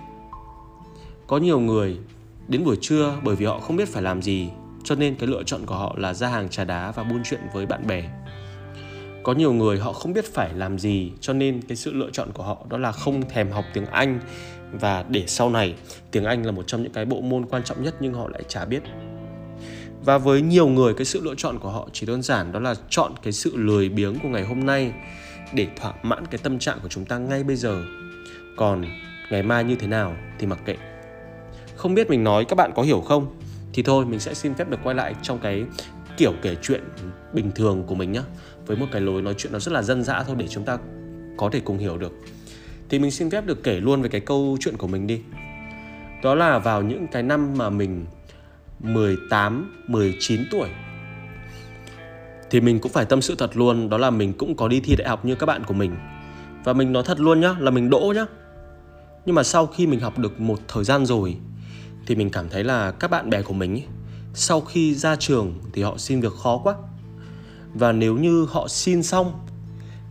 Có 1.28 1.38
nhiều 1.38 1.60
người 1.60 1.98
đến 2.48 2.64
buổi 2.64 2.78
trưa 2.82 3.14
bởi 3.24 3.36
vì 3.36 3.46
họ 3.46 3.60
không 3.60 3.76
biết 3.76 3.90
phải 3.90 4.04
làm 4.04 4.22
gì 4.22 4.50
cho 4.84 4.96
nên 4.96 5.16
cái 5.16 5.28
lựa 5.28 5.44
chọn 5.44 5.66
của 5.66 5.76
họ 5.76 5.96
là 5.98 6.14
ra 6.14 6.28
hàng 6.28 6.50
trà 6.50 6.64
đá 6.64 6.92
và 6.92 7.04
buôn 7.04 7.22
chuyện 7.24 7.40
với 7.54 7.66
bạn 7.66 7.88
bè. 7.88 8.10
Có 9.24 9.34
nhiều 9.34 9.54
người 9.54 9.80
họ 9.80 9.94
không 9.94 10.14
biết 10.14 10.34
phải 10.34 10.54
làm 10.54 10.80
gì 10.80 11.12
cho 11.22 11.34
nên 11.34 11.62
cái 11.62 11.76
sự 11.76 11.94
lựa 11.94 12.10
chọn 12.12 12.32
của 12.34 12.44
họ 12.44 12.58
đó 12.70 12.78
là 12.78 12.92
không 12.92 13.30
thèm 13.30 13.52
học 13.52 13.66
tiếng 13.74 13.86
Anh. 13.86 14.20
Và 14.72 15.06
để 15.10 15.24
sau 15.28 15.50
này 15.50 15.76
tiếng 16.12 16.26
Anh 16.26 16.46
là 16.46 16.52
một 16.52 16.64
trong 16.68 16.84
những 16.84 16.94
cái 16.94 17.06
bộ 17.06 17.22
môn 17.22 17.46
quan 17.46 17.64
trọng 17.64 17.84
nhất 17.84 17.96
nhưng 18.00 18.14
họ 18.14 18.28
lại 18.30 18.44
chả 18.48 18.66
biết. 18.66 18.84
Và 20.06 20.18
với 20.18 20.42
nhiều 20.42 20.68
người 20.68 20.94
cái 20.94 21.06
sự 21.06 21.22
lựa 21.24 21.36
chọn 21.38 21.60
của 21.60 21.70
họ 21.70 21.90
chỉ 21.94 22.06
đơn 22.06 22.22
giản 22.22 22.52
đó 22.52 22.60
là 22.60 22.76
chọn 22.90 23.12
cái 23.24 23.34
sự 23.34 23.52
lười 23.56 23.90
biếng 23.90 24.20
của 24.20 24.30
ngày 24.30 24.44
hôm 24.44 24.66
nay 24.66 24.94
để 25.54 25.68
thỏa 25.76 25.94
mãn 26.04 26.26
cái 26.26 26.40
tâm 26.44 26.60
trạng 26.60 26.80
của 26.82 26.90
chúng 26.90 27.06
ta 27.06 27.18
ngay 27.18 27.44
bây 27.44 27.56
giờ. 27.56 27.84
Còn 28.58 28.86
ngày 29.30 29.44
mai 29.44 29.64
như 29.64 29.76
thế 29.76 29.88
nào 29.88 30.16
thì 30.40 30.48
mặc 30.48 30.60
kệ. 30.66 30.78
Không 31.76 31.94
biết 31.94 32.10
mình 32.10 32.24
nói 32.24 32.46
các 32.46 32.56
bạn 32.56 32.72
có 32.76 32.82
hiểu 32.82 33.02
không? 33.02 33.36
Thì 33.74 33.84
thôi 33.84 34.06
mình 34.06 34.20
sẽ 34.20 34.34
xin 34.34 34.54
phép 34.54 34.70
được 34.70 34.80
quay 34.84 34.96
lại 34.96 35.16
trong 35.22 35.40
cái 35.40 35.66
kiểu 36.18 36.34
kể 36.42 36.56
chuyện 36.62 36.82
bình 37.34 37.52
thường 37.56 37.84
của 37.88 37.96
mình 37.96 38.12
nhé 38.12 38.22
với 38.66 38.78
một 38.78 38.86
cái 38.92 39.02
lối 39.02 39.22
nói 39.22 39.34
chuyện 39.38 39.54
nó 39.54 39.60
rất 39.60 39.72
là 39.72 39.82
dân 39.82 40.04
dã 40.04 40.24
thôi 40.24 40.36
để 40.40 40.48
chúng 40.48 40.66
ta 40.66 40.78
có 41.38 41.50
thể 41.50 41.60
cùng 41.60 41.78
hiểu 41.78 41.98
được. 41.98 42.14
Thì 42.90 43.00
mình 43.00 43.12
xin 43.12 43.30
phép 43.30 43.46
được 43.46 43.64
kể 43.64 43.80
luôn 43.80 44.02
về 44.02 44.10
cái 44.10 44.22
câu 44.22 44.58
chuyện 44.60 44.78
của 44.78 44.88
mình 44.88 45.08
đi. 45.08 45.22
Đó 46.24 46.36
là 46.36 46.60
vào 46.60 46.82
những 46.82 47.08
cái 47.08 47.24
năm 47.24 47.54
mà 47.58 47.70
mình 47.70 48.06
18, 48.80 49.84
19 49.88 50.42
tuổi 50.52 50.70
thì 52.56 52.62
mình 52.62 52.80
cũng 52.80 52.92
phải 52.92 53.06
tâm 53.06 53.22
sự 53.22 53.36
thật 53.36 53.58
luôn 53.58 53.90
đó 53.90 53.98
là 53.98 54.10
mình 54.10 54.34
cũng 54.34 54.56
có 54.56 54.68
đi 54.68 54.80
thi 54.80 54.96
đại 54.96 55.08
học 55.08 55.26
như 55.26 55.36
các 55.36 55.46
bạn 55.46 55.64
của 55.64 55.74
mình. 55.74 55.96
Và 56.64 56.74
mình 56.74 56.94
nói 56.94 57.04
thật 57.06 57.20
luôn 57.20 57.42
nhá 57.42 57.56
là 57.60 57.72
mình 57.72 57.90
đỗ 57.90 58.14
nhá. 58.16 58.26
Nhưng 59.26 59.36
mà 59.36 59.44
sau 59.44 59.66
khi 59.68 59.88
mình 59.88 60.00
học 60.00 60.20
được 60.20 60.40
một 60.40 60.60
thời 60.68 60.84
gian 60.84 61.06
rồi 61.06 61.38
thì 62.08 62.16
mình 62.16 62.30
cảm 62.30 62.50
thấy 62.50 62.64
là 62.64 62.92
các 62.92 63.12
bạn 63.12 63.30
bè 63.30 63.42
của 63.42 63.54
mình 63.54 63.74
ấy, 63.74 63.84
sau 64.34 64.62
khi 64.62 64.96
ra 64.96 65.16
trường 65.16 65.54
thì 65.74 65.82
họ 65.82 65.98
xin 65.98 66.22
việc 66.22 66.34
khó 66.44 66.58
quá. 66.58 66.76
Và 67.74 67.92
nếu 67.92 68.18
như 68.18 68.48
họ 68.50 68.68
xin 68.68 69.04
xong 69.04 69.32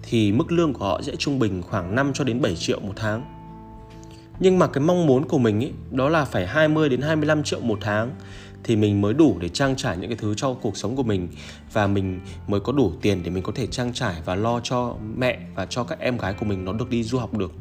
thì 0.02 0.32
mức 0.32 0.52
lương 0.52 0.72
của 0.72 0.84
họ 0.84 1.02
sẽ 1.02 1.16
trung 1.16 1.38
bình 1.38 1.62
khoảng 1.62 1.94
5 1.94 2.12
cho 2.14 2.24
đến 2.24 2.40
7 2.40 2.56
triệu 2.56 2.80
một 2.80 2.94
tháng. 2.96 3.24
Nhưng 4.40 4.58
mà 4.58 4.66
cái 4.66 4.84
mong 4.84 5.06
muốn 5.06 5.28
của 5.28 5.38
mình 5.38 5.64
ấy, 5.64 5.72
đó 5.90 6.08
là 6.08 6.24
phải 6.24 6.46
20 6.46 6.88
đến 6.88 7.00
25 7.00 7.42
triệu 7.42 7.60
một 7.60 7.78
tháng 7.80 8.10
thì 8.64 8.76
mình 8.76 9.00
mới 9.00 9.14
đủ 9.14 9.36
để 9.40 9.48
trang 9.48 9.76
trải 9.76 9.96
những 9.96 10.10
cái 10.10 10.18
thứ 10.20 10.34
cho 10.34 10.54
cuộc 10.54 10.76
sống 10.76 10.96
của 10.96 11.02
mình 11.02 11.28
và 11.72 11.86
mình 11.86 12.20
mới 12.48 12.60
có 12.60 12.72
đủ 12.72 12.92
tiền 13.02 13.20
để 13.24 13.30
mình 13.30 13.42
có 13.42 13.52
thể 13.54 13.66
trang 13.66 13.92
trải 13.92 14.14
và 14.24 14.34
lo 14.34 14.60
cho 14.60 14.94
mẹ 15.16 15.38
và 15.54 15.66
cho 15.66 15.84
các 15.84 15.98
em 15.98 16.18
gái 16.18 16.34
của 16.34 16.46
mình 16.46 16.64
nó 16.64 16.72
được 16.72 16.90
đi 16.90 17.02
du 17.02 17.18
học 17.18 17.34
được. 17.34 17.52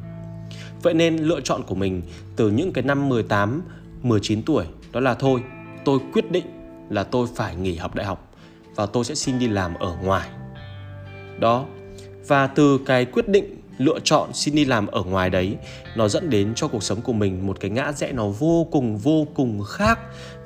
Vậy 0.81 0.93
nên 0.93 1.17
lựa 1.17 1.41
chọn 1.41 1.63
của 1.63 1.75
mình 1.75 2.01
từ 2.35 2.51
những 2.51 2.73
cái 2.73 2.83
năm 2.83 3.09
18, 3.09 3.61
19 4.01 4.43
tuổi 4.43 4.65
đó 4.91 4.99
là 4.99 5.13
thôi, 5.13 5.43
tôi 5.85 5.99
quyết 6.13 6.31
định 6.31 6.45
là 6.89 7.03
tôi 7.03 7.27
phải 7.35 7.55
nghỉ 7.55 7.75
học 7.75 7.95
đại 7.95 8.05
học 8.05 8.31
và 8.75 8.85
tôi 8.85 9.03
sẽ 9.03 9.15
xin 9.15 9.39
đi 9.39 9.47
làm 9.47 9.73
ở 9.73 9.97
ngoài. 10.03 10.29
Đó. 11.39 11.65
Và 12.27 12.47
từ 12.47 12.79
cái 12.85 13.05
quyết 13.05 13.27
định 13.27 13.63
lựa 13.77 13.99
chọn 14.03 14.33
xin 14.33 14.55
đi 14.55 14.65
làm 14.65 14.87
ở 14.87 15.03
ngoài 15.03 15.29
đấy 15.29 15.57
nó 15.95 16.07
dẫn 16.07 16.29
đến 16.29 16.53
cho 16.55 16.67
cuộc 16.67 16.83
sống 16.83 17.01
của 17.01 17.13
mình 17.13 17.47
một 17.47 17.59
cái 17.59 17.71
ngã 17.71 17.91
rẽ 17.91 18.11
nó 18.11 18.27
vô 18.27 18.67
cùng 18.71 18.97
vô 18.97 19.27
cùng 19.33 19.63
khác 19.63 19.99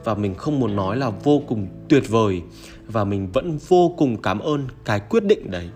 và 0.08 0.16
mình 0.16 0.36
không 0.36 0.60
muốn 0.60 0.76
nói 0.76 0.98
là 0.98 1.10
vô 1.10 1.42
cùng 1.48 1.68
tuyệt 1.90 2.10
vời 2.10 2.42
và 2.88 3.04
mình 3.04 3.32
vẫn 3.32 3.58
vô 3.68 3.96
cùng 3.98 4.22
cảm 4.22 4.40
ơn 4.40 4.68
cái 4.86 5.00
quyết 5.00 5.24
định 5.24 5.52
đấy. 5.52 5.70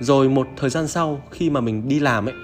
Rồi 0.00 0.28
một 0.28 0.48
thời 0.56 0.70
gian 0.70 0.88
sau 0.88 1.22
khi 1.30 1.50
mà 1.50 1.60
mình 1.60 1.88
đi 1.88 2.00
làm 2.00 2.26
ấy, 2.26 2.34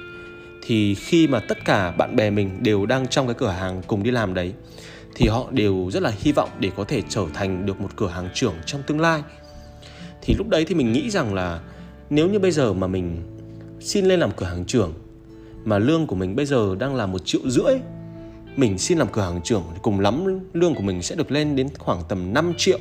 thì 0.62 0.94
khi 0.94 1.28
mà 1.28 1.40
tất 1.40 1.64
cả 1.64 1.90
bạn 1.90 2.16
bè 2.16 2.30
mình 2.30 2.62
đều 2.62 2.86
đang 2.86 3.06
trong 3.06 3.26
cái 3.26 3.34
cửa 3.34 3.50
hàng 3.50 3.82
cùng 3.86 4.02
đi 4.02 4.10
làm 4.10 4.34
đấy, 4.34 4.52
thì 5.14 5.28
họ 5.28 5.46
đều 5.50 5.90
rất 5.92 6.02
là 6.02 6.12
hy 6.18 6.32
vọng 6.32 6.48
để 6.60 6.70
có 6.76 6.84
thể 6.84 7.02
trở 7.08 7.26
thành 7.34 7.66
được 7.66 7.80
một 7.80 7.90
cửa 7.96 8.08
hàng 8.08 8.28
trưởng 8.34 8.54
trong 8.66 8.82
tương 8.86 9.00
lai. 9.00 9.22
Thì 10.22 10.34
lúc 10.34 10.48
đấy 10.48 10.64
thì 10.68 10.74
mình 10.74 10.92
nghĩ 10.92 11.10
rằng 11.10 11.34
là 11.34 11.60
nếu 12.10 12.28
như 12.28 12.38
bây 12.38 12.50
giờ 12.50 12.72
mà 12.72 12.86
mình 12.86 13.22
xin 13.80 14.04
lên 14.04 14.20
làm 14.20 14.30
cửa 14.36 14.46
hàng 14.46 14.64
trưởng, 14.64 14.92
mà 15.64 15.78
lương 15.78 16.06
của 16.06 16.16
mình 16.16 16.36
bây 16.36 16.46
giờ 16.46 16.76
đang 16.78 16.94
là 16.94 17.06
một 17.06 17.18
triệu 17.24 17.40
rưỡi 17.44 17.74
mình 18.58 18.78
xin 18.78 18.98
làm 18.98 19.08
cửa 19.12 19.22
hàng 19.22 19.40
trưởng 19.42 19.62
thì 19.72 19.78
cùng 19.82 20.00
lắm 20.00 20.40
lương 20.52 20.74
của 20.74 20.82
mình 20.82 21.02
sẽ 21.02 21.14
được 21.14 21.30
lên 21.30 21.56
đến 21.56 21.68
khoảng 21.78 22.02
tầm 22.08 22.34
5 22.34 22.52
triệu 22.56 22.78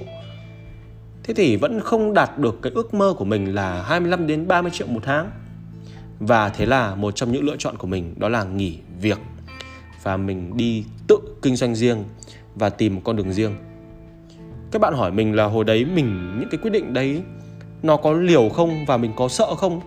Thế 1.24 1.34
thì 1.34 1.56
vẫn 1.56 1.80
không 1.80 2.14
đạt 2.14 2.38
được 2.38 2.60
cái 2.62 2.72
ước 2.76 2.94
mơ 2.94 3.14
của 3.18 3.26
mình 3.26 3.56
là 3.56 3.84
25 3.84 4.28
đến 4.28 4.48
30 4.48 4.72
triệu 4.72 4.88
một 4.88 5.00
tháng. 5.04 5.32
Và 6.20 6.50
thế 6.50 6.66
là 6.66 6.96
một 6.96 7.16
trong 7.16 7.32
những 7.32 7.44
lựa 7.44 7.56
chọn 7.60 7.78
của 7.78 7.88
mình 7.88 8.16
đó 8.18 8.30
là 8.30 8.44
nghỉ 8.44 8.78
việc 9.02 9.18
và 10.04 10.18
mình 10.18 10.58
đi 10.58 10.84
tự 11.08 11.18
kinh 11.42 11.56
doanh 11.56 11.76
riêng 11.76 12.04
và 12.56 12.70
tìm 12.70 12.96
một 12.96 13.02
con 13.04 13.16
đường 13.16 13.34
riêng. 13.34 13.56
Các 14.72 14.82
bạn 14.82 14.94
hỏi 14.94 15.12
mình 15.12 15.36
là 15.36 15.46
hồi 15.46 15.64
đấy 15.64 15.86
mình, 15.86 16.38
những 16.40 16.50
cái 16.50 16.60
quyết 16.62 16.72
định 16.72 16.94
đấy, 16.94 17.22
nó 17.84 17.98
có 17.98 18.12
liều 18.14 18.50
không 18.50 18.86
và 18.86 18.98
mình 18.98 19.12
có 19.16 19.28
sợ 19.28 19.56
không? 19.56 19.82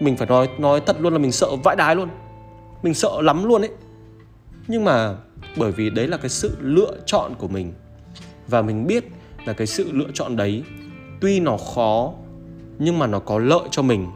Mình 0.00 0.16
phải 0.16 0.26
nói 0.26 0.48
nói 0.58 0.80
thật 0.86 1.00
luôn 1.00 1.12
là 1.12 1.18
mình 1.18 1.32
sợ 1.32 1.56
vãi 1.64 1.76
đái 1.76 1.96
luôn. 1.96 2.08
Mình 2.82 2.94
sợ 2.94 3.10
lắm 3.22 3.44
luôn 3.44 3.62
ấy. 3.62 3.70
Nhưng 4.68 4.84
mà 4.84 5.14
bởi 5.56 5.72
vì 5.72 5.90
đấy 5.90 6.06
là 6.06 6.16
cái 6.16 6.28
sự 6.28 6.56
lựa 6.60 6.96
chọn 7.06 7.34
của 7.38 7.48
mình. 7.48 7.72
Và 8.48 8.62
mình 8.62 8.86
biết 8.86 9.04
là 9.44 9.52
cái 9.52 9.66
sự 9.66 9.92
lựa 9.92 10.08
chọn 10.14 10.36
đấy 10.36 10.62
tuy 11.20 11.40
nó 11.40 11.56
khó 11.56 12.12
nhưng 12.78 12.98
mà 12.98 13.06
nó 13.06 13.18
có 13.18 13.38
lợi 13.38 13.68
cho 13.70 13.82
mình. 13.82 14.06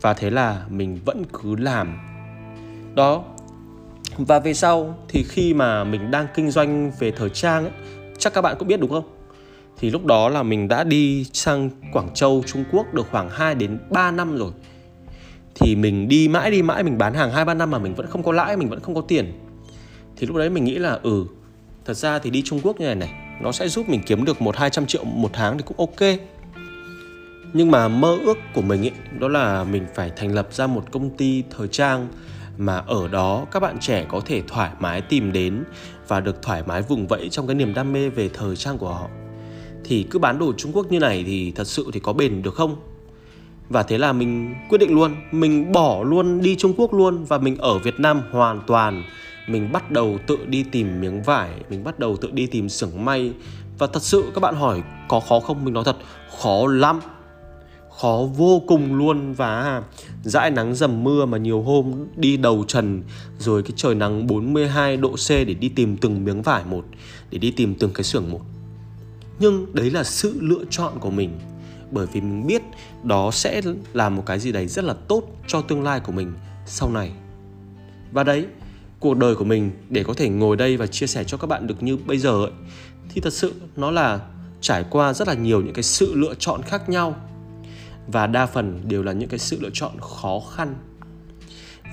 Và 0.00 0.14
thế 0.14 0.30
là 0.30 0.64
mình 0.70 0.98
vẫn 1.04 1.24
cứ 1.32 1.56
làm. 1.56 1.98
Đó. 2.94 3.24
Và 4.18 4.38
về 4.38 4.54
sau 4.54 4.98
thì 5.08 5.24
khi 5.28 5.54
mà 5.54 5.84
mình 5.84 6.10
đang 6.10 6.26
kinh 6.34 6.50
doanh 6.50 6.92
về 6.98 7.10
thời 7.10 7.30
trang 7.30 7.62
ấy, 7.64 7.72
chắc 8.18 8.34
các 8.34 8.40
bạn 8.40 8.56
cũng 8.58 8.68
biết 8.68 8.80
đúng 8.80 8.90
không? 8.90 9.10
Thì 9.78 9.90
lúc 9.90 10.04
đó 10.04 10.28
là 10.28 10.42
mình 10.42 10.68
đã 10.68 10.84
đi 10.84 11.24
sang 11.32 11.70
Quảng 11.92 12.14
Châu 12.14 12.42
Trung 12.46 12.64
Quốc 12.72 12.94
được 12.94 13.06
khoảng 13.10 13.30
2 13.30 13.54
đến 13.54 13.78
3 13.90 14.10
năm 14.10 14.36
rồi. 14.36 14.52
Thì 15.54 15.76
mình 15.76 16.08
đi 16.08 16.28
mãi 16.28 16.50
đi 16.50 16.62
mãi 16.62 16.82
mình 16.82 16.98
bán 16.98 17.14
hàng 17.14 17.30
2 17.30 17.44
3 17.44 17.54
năm 17.54 17.70
mà 17.70 17.78
mình 17.78 17.94
vẫn 17.94 18.06
không 18.06 18.22
có 18.22 18.32
lãi, 18.32 18.56
mình 18.56 18.68
vẫn 18.68 18.80
không 18.80 18.94
có 18.94 19.00
tiền. 19.00 19.32
Thì 20.16 20.26
lúc 20.26 20.36
đấy 20.36 20.50
mình 20.50 20.64
nghĩ 20.64 20.74
là 20.74 20.98
ừ, 21.02 21.24
thật 21.84 21.94
ra 21.94 22.18
thì 22.18 22.30
đi 22.30 22.42
Trung 22.42 22.60
Quốc 22.62 22.80
như 22.80 22.86
này 22.86 22.94
này, 22.94 23.12
nó 23.40 23.52
sẽ 23.52 23.68
giúp 23.68 23.88
mình 23.88 24.00
kiếm 24.06 24.24
được 24.24 24.42
1 24.42 24.56
200 24.56 24.86
triệu 24.86 25.04
một 25.04 25.30
tháng 25.32 25.58
thì 25.58 25.64
cũng 25.66 25.76
ok. 25.76 26.08
Nhưng 27.52 27.70
mà 27.70 27.88
mơ 27.88 28.18
ước 28.24 28.38
của 28.54 28.62
mình 28.62 28.82
ấy, 28.82 28.92
đó 29.18 29.28
là 29.28 29.64
mình 29.64 29.86
phải 29.94 30.12
thành 30.16 30.34
lập 30.34 30.48
ra 30.52 30.66
một 30.66 30.84
công 30.90 31.10
ty 31.16 31.42
thời 31.50 31.68
trang 31.68 32.08
mà 32.58 32.76
ở 32.76 33.08
đó 33.08 33.46
các 33.50 33.60
bạn 33.60 33.78
trẻ 33.80 34.06
có 34.08 34.20
thể 34.26 34.42
thoải 34.48 34.70
mái 34.80 35.00
tìm 35.00 35.32
đến 35.32 35.64
và 36.08 36.20
được 36.20 36.42
thoải 36.42 36.62
mái 36.66 36.82
vùng 36.82 37.06
vẫy 37.06 37.28
trong 37.28 37.46
cái 37.46 37.54
niềm 37.54 37.74
đam 37.74 37.92
mê 37.92 38.08
về 38.08 38.30
thời 38.34 38.56
trang 38.56 38.78
của 38.78 38.88
họ 38.88 39.08
thì 39.84 40.06
cứ 40.10 40.18
bán 40.18 40.38
đồ 40.38 40.52
Trung 40.56 40.72
Quốc 40.74 40.92
như 40.92 40.98
này 40.98 41.24
thì 41.26 41.52
thật 41.52 41.66
sự 41.66 41.90
thì 41.92 42.00
có 42.00 42.12
bền 42.12 42.42
được 42.42 42.54
không? 42.54 42.76
Và 43.68 43.82
thế 43.82 43.98
là 43.98 44.12
mình 44.12 44.54
quyết 44.68 44.78
định 44.78 44.94
luôn, 44.94 45.14
mình 45.32 45.72
bỏ 45.72 46.02
luôn 46.02 46.40
đi 46.40 46.56
Trung 46.56 46.74
Quốc 46.76 46.94
luôn 46.94 47.24
và 47.24 47.38
mình 47.38 47.56
ở 47.56 47.78
Việt 47.78 48.00
Nam 48.00 48.22
hoàn 48.30 48.60
toàn. 48.66 49.04
Mình 49.50 49.72
bắt 49.72 49.90
đầu 49.90 50.18
tự 50.26 50.38
đi 50.46 50.62
tìm 50.62 51.00
miếng 51.00 51.22
vải, 51.22 51.50
mình 51.70 51.84
bắt 51.84 51.98
đầu 51.98 52.16
tự 52.16 52.30
đi 52.30 52.46
tìm 52.46 52.68
xưởng 52.68 53.04
may. 53.04 53.32
Và 53.78 53.86
thật 53.86 54.02
sự 54.02 54.24
các 54.34 54.40
bạn 54.40 54.54
hỏi 54.54 54.82
có 55.08 55.20
khó 55.20 55.40
không? 55.40 55.64
Mình 55.64 55.74
nói 55.74 55.84
thật, 55.84 55.96
khó 56.42 56.66
lắm. 56.66 57.00
Khó 58.00 58.28
vô 58.36 58.62
cùng 58.66 58.94
luôn. 58.94 59.32
Và 59.32 59.82
dãi 60.22 60.50
nắng 60.50 60.74
dầm 60.74 61.04
mưa 61.04 61.26
mà 61.26 61.38
nhiều 61.38 61.62
hôm 61.62 62.06
đi 62.16 62.36
đầu 62.36 62.64
trần 62.68 63.02
rồi 63.38 63.62
cái 63.62 63.72
trời 63.76 63.94
nắng 63.94 64.26
42 64.26 64.96
độ 64.96 65.12
C 65.12 65.28
để 65.28 65.54
đi 65.54 65.68
tìm 65.68 65.96
từng 65.96 66.24
miếng 66.24 66.42
vải 66.42 66.64
một 66.64 66.84
để 67.30 67.38
đi 67.38 67.50
tìm 67.50 67.74
từng 67.74 67.90
cái 67.94 68.04
xưởng 68.04 68.30
một. 68.30 68.40
Nhưng 69.38 69.74
đấy 69.74 69.90
là 69.90 70.04
sự 70.04 70.36
lựa 70.40 70.64
chọn 70.70 70.92
của 71.00 71.10
mình. 71.10 71.38
Bởi 71.90 72.06
vì 72.12 72.20
mình 72.20 72.46
biết 72.46 72.62
đó 73.02 73.30
sẽ 73.30 73.62
là 73.92 74.08
một 74.08 74.22
cái 74.26 74.38
gì 74.38 74.52
đấy 74.52 74.66
rất 74.66 74.84
là 74.84 74.94
tốt 75.08 75.22
cho 75.46 75.60
tương 75.60 75.82
lai 75.82 76.00
của 76.00 76.12
mình 76.12 76.32
sau 76.66 76.90
này. 76.90 77.10
Và 78.12 78.24
đấy 78.24 78.46
cuộc 79.00 79.16
đời 79.16 79.34
của 79.34 79.44
mình 79.44 79.70
để 79.88 80.04
có 80.04 80.14
thể 80.14 80.28
ngồi 80.28 80.56
đây 80.56 80.76
và 80.76 80.86
chia 80.86 81.06
sẻ 81.06 81.24
cho 81.24 81.36
các 81.36 81.46
bạn 81.46 81.66
được 81.66 81.82
như 81.82 81.96
bây 81.96 82.18
giờ 82.18 82.44
ấy, 82.44 82.50
thì 83.08 83.20
thật 83.20 83.32
sự 83.32 83.54
nó 83.76 83.90
là 83.90 84.20
trải 84.60 84.84
qua 84.90 85.12
rất 85.12 85.28
là 85.28 85.34
nhiều 85.34 85.60
những 85.60 85.74
cái 85.74 85.82
sự 85.82 86.14
lựa 86.14 86.34
chọn 86.38 86.62
khác 86.62 86.88
nhau. 86.88 87.16
Và 88.06 88.26
đa 88.26 88.46
phần 88.46 88.80
đều 88.84 89.02
là 89.02 89.12
những 89.12 89.28
cái 89.28 89.38
sự 89.38 89.58
lựa 89.60 89.70
chọn 89.72 89.92
khó 90.00 90.40
khăn. 90.54 90.74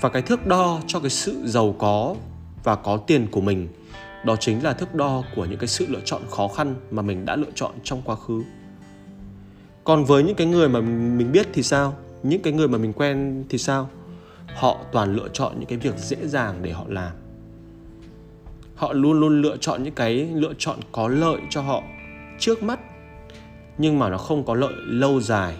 Và 0.00 0.08
cái 0.08 0.22
thước 0.22 0.46
đo 0.46 0.80
cho 0.86 1.00
cái 1.00 1.10
sự 1.10 1.42
giàu 1.44 1.74
có 1.78 2.14
và 2.64 2.76
có 2.76 2.96
tiền 2.96 3.26
của 3.30 3.40
mình 3.40 3.68
đó 4.24 4.36
chính 4.36 4.64
là 4.64 4.72
thước 4.72 4.94
đo 4.94 5.22
của 5.36 5.44
những 5.44 5.58
cái 5.58 5.68
sự 5.68 5.86
lựa 5.88 6.00
chọn 6.04 6.22
khó 6.30 6.48
khăn 6.48 6.74
mà 6.90 7.02
mình 7.02 7.24
đã 7.24 7.36
lựa 7.36 7.50
chọn 7.54 7.72
trong 7.84 8.02
quá 8.02 8.16
khứ. 8.16 8.42
Còn 9.84 10.04
với 10.04 10.22
những 10.22 10.36
cái 10.36 10.46
người 10.46 10.68
mà 10.68 10.80
mình 10.80 11.32
biết 11.32 11.48
thì 11.52 11.62
sao? 11.62 11.96
Những 12.22 12.42
cái 12.42 12.52
người 12.52 12.68
mà 12.68 12.78
mình 12.78 12.92
quen 12.92 13.44
thì 13.48 13.58
sao? 13.58 13.90
Họ 14.54 14.84
toàn 14.92 15.14
lựa 15.14 15.28
chọn 15.32 15.54
những 15.58 15.68
cái 15.68 15.78
việc 15.78 15.98
dễ 15.98 16.16
dàng 16.26 16.58
để 16.62 16.72
họ 16.72 16.84
làm. 16.88 17.12
Họ 18.74 18.92
luôn 18.92 19.20
luôn 19.20 19.42
lựa 19.42 19.56
chọn 19.56 19.82
những 19.82 19.94
cái 19.94 20.14
lựa 20.34 20.52
chọn 20.58 20.78
có 20.92 21.08
lợi 21.08 21.40
cho 21.50 21.62
họ 21.62 21.82
trước 22.38 22.62
mắt, 22.62 22.80
nhưng 23.78 23.98
mà 23.98 24.10
nó 24.10 24.18
không 24.18 24.44
có 24.44 24.54
lợi 24.54 24.72
lâu 24.76 25.20
dài. 25.20 25.56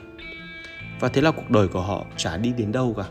Và 1.01 1.09
thế 1.09 1.23
là 1.23 1.31
cuộc 1.31 1.51
đời 1.51 1.69
của 1.69 1.81
họ 1.81 2.05
chả 2.17 2.37
đi 2.37 2.53
đến 2.53 2.73
đâu 2.73 2.95
cả. 2.97 3.05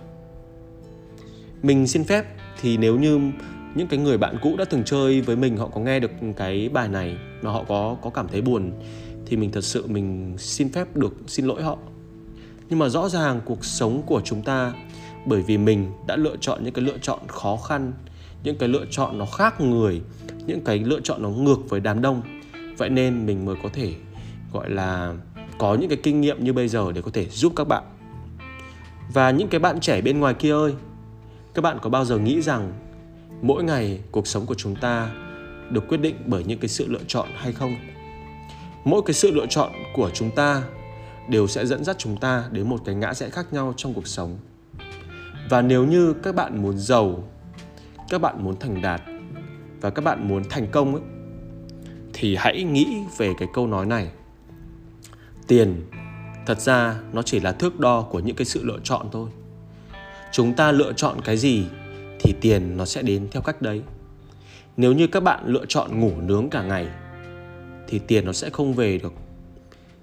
Mình 1.63 1.87
xin 1.87 2.03
phép 2.03 2.25
thì 2.61 2.77
nếu 2.77 2.99
như 2.99 3.31
những 3.75 3.87
cái 3.87 3.99
người 3.99 4.17
bạn 4.17 4.37
cũ 4.41 4.55
đã 4.57 4.65
từng 4.65 4.83
chơi 4.83 5.21
với 5.21 5.35
mình, 5.35 5.57
họ 5.57 5.67
có 5.67 5.81
nghe 5.81 5.99
được 5.99 6.11
cái 6.37 6.69
bài 6.69 6.87
này 6.87 7.17
mà 7.41 7.51
họ 7.51 7.63
có 7.67 7.97
có 8.01 8.09
cảm 8.09 8.27
thấy 8.27 8.41
buồn, 8.41 8.71
thì 9.25 9.37
mình 9.37 9.51
thật 9.51 9.63
sự 9.63 9.87
mình 9.87 10.35
xin 10.37 10.71
phép 10.71 10.95
được 10.95 11.13
xin 11.27 11.45
lỗi 11.45 11.63
họ. 11.63 11.77
Nhưng 12.69 12.79
mà 12.79 12.89
rõ 12.89 13.09
ràng 13.09 13.41
cuộc 13.45 13.65
sống 13.65 14.01
của 14.05 14.21
chúng 14.25 14.41
ta 14.41 14.73
bởi 15.27 15.41
vì 15.41 15.57
mình 15.57 15.91
đã 16.07 16.15
lựa 16.15 16.35
chọn 16.41 16.63
những 16.63 16.73
cái 16.73 16.85
lựa 16.85 16.97
chọn 17.01 17.19
khó 17.27 17.57
khăn, 17.57 17.93
những 18.43 18.57
cái 18.57 18.69
lựa 18.69 18.85
chọn 18.91 19.17
nó 19.17 19.25
khác 19.25 19.61
người, 19.61 20.01
những 20.45 20.61
cái 20.63 20.79
lựa 20.79 20.99
chọn 21.03 21.21
nó 21.21 21.29
ngược 21.29 21.69
với 21.69 21.79
đám 21.79 22.01
đông. 22.01 22.21
Vậy 22.77 22.89
nên 22.89 23.25
mình 23.25 23.45
mới 23.45 23.55
có 23.63 23.69
thể, 23.73 23.93
gọi 24.53 24.69
là, 24.69 25.13
có 25.57 25.75
những 25.75 25.89
cái 25.89 25.99
kinh 26.03 26.21
nghiệm 26.21 26.43
như 26.43 26.53
bây 26.53 26.67
giờ 26.67 26.91
để 26.91 27.01
có 27.01 27.11
thể 27.13 27.25
giúp 27.25 27.53
các 27.55 27.67
bạn. 27.67 27.83
Và 29.13 29.31
những 29.31 29.47
cái 29.47 29.59
bạn 29.59 29.79
trẻ 29.79 30.01
bên 30.01 30.19
ngoài 30.19 30.33
kia 30.33 30.51
ơi, 30.51 30.73
các 31.53 31.61
bạn 31.61 31.77
có 31.81 31.89
bao 31.89 32.05
giờ 32.05 32.17
nghĩ 32.17 32.41
rằng 32.41 32.73
mỗi 33.41 33.63
ngày 33.63 33.99
cuộc 34.11 34.27
sống 34.27 34.45
của 34.45 34.55
chúng 34.55 34.75
ta 34.75 35.09
được 35.71 35.87
quyết 35.87 36.01
định 36.01 36.15
bởi 36.25 36.43
những 36.43 36.59
cái 36.59 36.69
sự 36.69 36.87
lựa 36.87 37.03
chọn 37.07 37.27
hay 37.35 37.53
không? 37.53 37.75
Mỗi 38.85 39.01
cái 39.05 39.13
sự 39.13 39.31
lựa 39.31 39.45
chọn 39.49 39.71
của 39.93 40.09
chúng 40.13 40.31
ta 40.31 40.63
đều 41.29 41.47
sẽ 41.47 41.65
dẫn 41.65 41.83
dắt 41.83 41.95
chúng 41.99 42.17
ta 42.17 42.43
đến 42.51 42.69
một 42.69 42.77
cái 42.85 42.95
ngã 42.95 43.13
rẽ 43.13 43.29
khác 43.29 43.53
nhau 43.53 43.73
trong 43.77 43.93
cuộc 43.93 44.07
sống 44.07 44.37
và 45.49 45.61
nếu 45.61 45.85
như 45.85 46.13
các 46.13 46.35
bạn 46.35 46.61
muốn 46.61 46.77
giàu, 46.77 47.23
các 48.09 48.21
bạn 48.21 48.43
muốn 48.43 48.59
thành 48.59 48.81
đạt 48.81 49.01
và 49.81 49.89
các 49.89 50.01
bạn 50.01 50.27
muốn 50.27 50.43
thành 50.49 50.67
công 50.71 50.95
ấy, 50.95 51.03
thì 52.13 52.35
hãy 52.35 52.63
nghĩ 52.63 52.87
về 53.17 53.33
cái 53.39 53.47
câu 53.53 53.67
nói 53.67 53.85
này. 53.85 54.09
Tiền 55.47 55.81
thật 56.45 56.61
ra 56.61 56.99
nó 57.13 57.21
chỉ 57.21 57.39
là 57.39 57.51
thước 57.51 57.79
đo 57.79 58.01
của 58.01 58.19
những 58.19 58.35
cái 58.35 58.45
sự 58.45 58.63
lựa 58.63 58.79
chọn 58.83 59.07
thôi. 59.11 59.29
Chúng 60.31 60.53
ta 60.53 60.71
lựa 60.71 60.93
chọn 60.93 61.21
cái 61.21 61.37
gì 61.37 61.65
thì 62.19 62.33
tiền 62.41 62.77
nó 62.77 62.85
sẽ 62.85 63.01
đến 63.01 63.27
theo 63.31 63.41
cách 63.41 63.61
đấy. 63.61 63.81
Nếu 64.77 64.93
như 64.93 65.07
các 65.07 65.23
bạn 65.23 65.43
lựa 65.45 65.65
chọn 65.65 65.99
ngủ 65.99 66.11
nướng 66.21 66.49
cả 66.49 66.63
ngày 66.63 66.87
thì 67.87 67.99
tiền 67.99 68.25
nó 68.25 68.33
sẽ 68.33 68.49
không 68.49 68.73
về 68.73 68.97
được. 68.97 69.13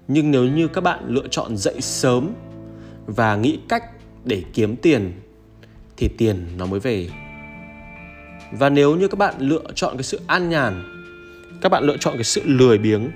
Nhưng 0.07 0.31
nếu 0.31 0.43
như 0.43 0.67
các 0.67 0.81
bạn 0.81 1.03
lựa 1.07 1.27
chọn 1.31 1.57
dậy 1.57 1.81
sớm 1.81 2.33
và 3.05 3.35
nghĩ 3.35 3.59
cách 3.69 3.83
để 4.23 4.43
kiếm 4.53 4.75
tiền 4.75 5.11
thì 5.97 6.07
tiền 6.07 6.47
nó 6.57 6.65
mới 6.65 6.79
về. 6.79 7.09
Và 8.51 8.69
nếu 8.69 8.95
như 8.95 9.07
các 9.07 9.17
bạn 9.17 9.33
lựa 9.39 9.63
chọn 9.75 9.97
cái 9.97 10.03
sự 10.03 10.19
an 10.27 10.49
nhàn, 10.49 10.83
các 11.61 11.69
bạn 11.69 11.83
lựa 11.83 11.97
chọn 11.97 12.13
cái 12.13 12.23
sự 12.23 12.41
lười 12.45 12.77
biếng, 12.77 13.09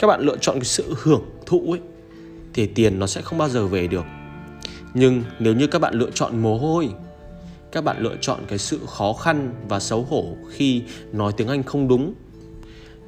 các 0.00 0.06
bạn 0.06 0.20
lựa 0.20 0.36
chọn 0.36 0.54
cái 0.54 0.64
sự 0.64 0.94
hưởng 1.02 1.24
thụ 1.46 1.72
ấy, 1.72 1.80
thì 2.54 2.66
tiền 2.66 2.98
nó 2.98 3.06
sẽ 3.06 3.22
không 3.22 3.38
bao 3.38 3.48
giờ 3.48 3.66
về 3.66 3.86
được. 3.86 4.04
Nhưng 4.94 5.22
nếu 5.38 5.54
như 5.54 5.66
các 5.66 5.78
bạn 5.78 5.94
lựa 5.94 6.10
chọn 6.10 6.42
mồ 6.42 6.58
hôi, 6.58 6.88
các 7.72 7.84
bạn 7.84 7.96
lựa 8.00 8.16
chọn 8.20 8.40
cái 8.48 8.58
sự 8.58 8.80
khó 8.86 9.12
khăn 9.12 9.54
và 9.68 9.80
xấu 9.80 10.02
hổ 10.02 10.36
khi 10.52 10.82
nói 11.12 11.32
tiếng 11.36 11.48
anh 11.48 11.62
không 11.62 11.88
đúng, 11.88 12.14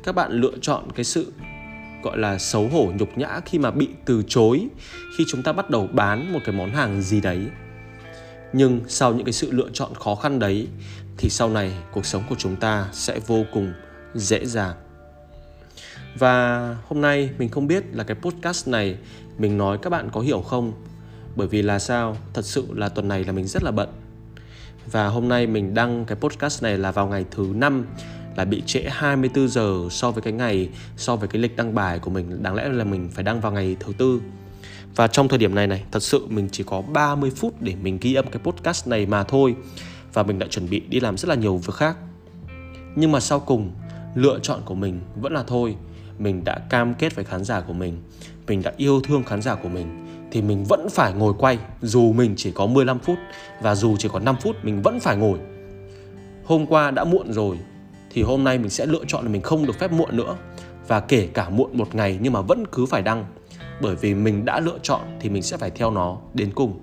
các 0.04 0.14
bạn 0.14 0.32
lựa 0.32 0.54
chọn 0.60 0.84
cái 0.94 1.04
sự, 1.04 1.32
gọi 2.02 2.18
là, 2.18 2.38
xấu 2.38 2.68
hổ 2.68 2.92
nhục 2.98 3.18
nhã 3.18 3.40
khi 3.46 3.58
mà 3.58 3.70
bị 3.70 3.88
từ 4.04 4.22
chối, 4.28 4.68
khi 5.18 5.24
chúng 5.28 5.42
ta 5.42 5.52
bắt 5.52 5.70
đầu 5.70 5.88
bán 5.92 6.32
một 6.32 6.40
cái 6.44 6.54
món 6.54 6.70
hàng 6.70 7.02
gì 7.02 7.20
đấy 7.20 7.38
nhưng 8.52 8.80
sau 8.88 9.14
những 9.14 9.24
cái 9.24 9.32
sự 9.32 9.50
lựa 9.50 9.68
chọn 9.72 9.94
khó 9.94 10.14
khăn 10.14 10.38
đấy, 10.38 10.68
thì 11.16 11.28
sau 11.28 11.50
này 11.50 11.72
cuộc 11.92 12.06
sống 12.06 12.22
của 12.28 12.34
chúng 12.38 12.56
ta 12.56 12.88
sẽ 12.92 13.18
vô 13.26 13.44
cùng 13.52 13.72
dễ 14.14 14.46
dàng. 14.46 14.76
Và 16.18 16.76
hôm 16.88 17.00
nay 17.00 17.30
mình 17.38 17.48
không 17.48 17.66
biết 17.66 17.84
là 17.92 18.04
cái 18.04 18.16
podcast 18.20 18.68
này 18.68 18.96
mình 19.38 19.58
nói 19.58 19.78
các 19.82 19.90
bạn 19.90 20.08
có 20.12 20.20
hiểu 20.20 20.40
không? 20.40 20.72
Bởi 21.36 21.48
vì 21.48 21.62
là 21.62 21.78
sao? 21.78 22.16
Thật 22.34 22.44
sự 22.44 22.66
là 22.74 22.88
tuần 22.88 23.08
này 23.08 23.24
là 23.24 23.32
mình 23.32 23.46
rất 23.46 23.62
là 23.62 23.70
bận. 23.70 23.88
Và 24.92 25.06
hôm 25.06 25.28
nay 25.28 25.46
mình 25.46 25.74
đăng 25.74 26.04
cái 26.04 26.16
podcast 26.16 26.62
này 26.62 26.78
là 26.78 26.90
vào 26.90 27.06
ngày 27.06 27.24
thứ 27.30 27.52
năm, 27.54 27.86
là 28.36 28.44
bị 28.44 28.62
trễ 28.66 28.82
24 28.88 29.48
giờ 29.48 29.88
so 29.90 30.10
với 30.10 30.22
cái 30.22 30.32
ngày, 30.32 30.68
so 30.96 31.16
với 31.16 31.28
cái 31.28 31.42
lịch 31.42 31.56
đăng 31.56 31.74
bài 31.74 31.98
của 31.98 32.10
mình. 32.10 32.42
Đáng 32.42 32.54
lẽ 32.54 32.68
là 32.68 32.84
mình 32.84 33.08
phải 33.12 33.24
đăng 33.24 33.40
vào 33.40 33.52
ngày 33.52 33.76
thứ 33.80 33.92
tư 33.98 34.20
và 34.96 35.06
trong 35.06 35.28
thời 35.28 35.38
điểm 35.38 35.54
này 35.54 35.66
này, 35.66 35.84
thật 35.90 36.02
sự 36.02 36.26
mình 36.28 36.48
chỉ 36.52 36.64
có 36.66 36.82
30 36.82 37.30
phút 37.36 37.54
để 37.60 37.74
mình 37.82 37.98
ghi 38.00 38.14
âm 38.14 38.26
cái 38.26 38.42
podcast 38.42 38.88
này 38.88 39.06
mà 39.06 39.24
thôi. 39.24 39.56
Và 40.12 40.22
mình 40.22 40.38
đã 40.38 40.46
chuẩn 40.50 40.70
bị 40.70 40.80
đi 40.80 41.00
làm 41.00 41.16
rất 41.16 41.28
là 41.28 41.34
nhiều 41.34 41.56
việc 41.56 41.74
khác. 41.74 41.96
Nhưng 42.96 43.12
mà 43.12 43.20
sau 43.20 43.40
cùng, 43.40 43.70
lựa 44.14 44.38
chọn 44.42 44.60
của 44.64 44.74
mình 44.74 45.00
vẫn 45.16 45.32
là 45.32 45.44
thôi. 45.46 45.76
Mình 46.18 46.44
đã 46.44 46.58
cam 46.70 46.94
kết 46.94 47.14
với 47.14 47.24
khán 47.24 47.44
giả 47.44 47.60
của 47.60 47.72
mình 47.72 48.02
mình 48.48 48.62
đã 48.62 48.72
yêu 48.76 49.00
thương 49.00 49.24
khán 49.24 49.42
giả 49.42 49.54
của 49.54 49.68
mình, 49.68 50.06
thì 50.30 50.42
mình 50.42 50.64
vẫn 50.64 50.88
phải 50.90 51.12
ngồi 51.12 51.34
quay, 51.38 51.58
dù 51.82 52.12
mình 52.12 52.34
chỉ 52.36 52.50
có 52.50 52.66
15 52.66 52.98
phút 52.98 53.18
và 53.62 53.74
dù 53.74 53.96
chỉ 53.98 54.08
có 54.12 54.18
5 54.18 54.36
phút, 54.40 54.56
mình 54.62 54.82
vẫn 54.82 55.00
phải 55.00 55.16
ngồi. 55.16 55.38
Hôm 56.44 56.66
qua 56.66 56.90
đã 56.90 57.04
muộn 57.04 57.32
rồi, 57.32 57.58
thì 58.10 58.22
hôm 58.22 58.44
nay 58.44 58.58
mình 58.58 58.70
sẽ 58.70 58.86
lựa 58.86 59.04
chọn 59.06 59.24
là 59.24 59.30
mình 59.30 59.42
không 59.42 59.66
được 59.66 59.78
phép 59.78 59.92
muộn 59.92 60.16
nữa. 60.16 60.36
Và 60.88 61.00
kể 61.00 61.28
cả 61.34 61.48
muộn 61.48 61.70
một 61.72 61.94
ngày 61.94 62.18
nhưng 62.22 62.32
mà 62.32 62.40
vẫn 62.40 62.64
cứ 62.72 62.86
phải 62.86 63.02
đăng 63.02 63.24
bởi 63.80 63.96
vì 63.96 64.14
mình 64.14 64.44
đã 64.44 64.60
lựa 64.60 64.78
chọn 64.82 65.00
thì 65.20 65.28
mình 65.28 65.42
sẽ 65.42 65.56
phải 65.56 65.70
theo 65.70 65.90
nó 65.90 66.18
đến 66.34 66.50
cùng. 66.54 66.80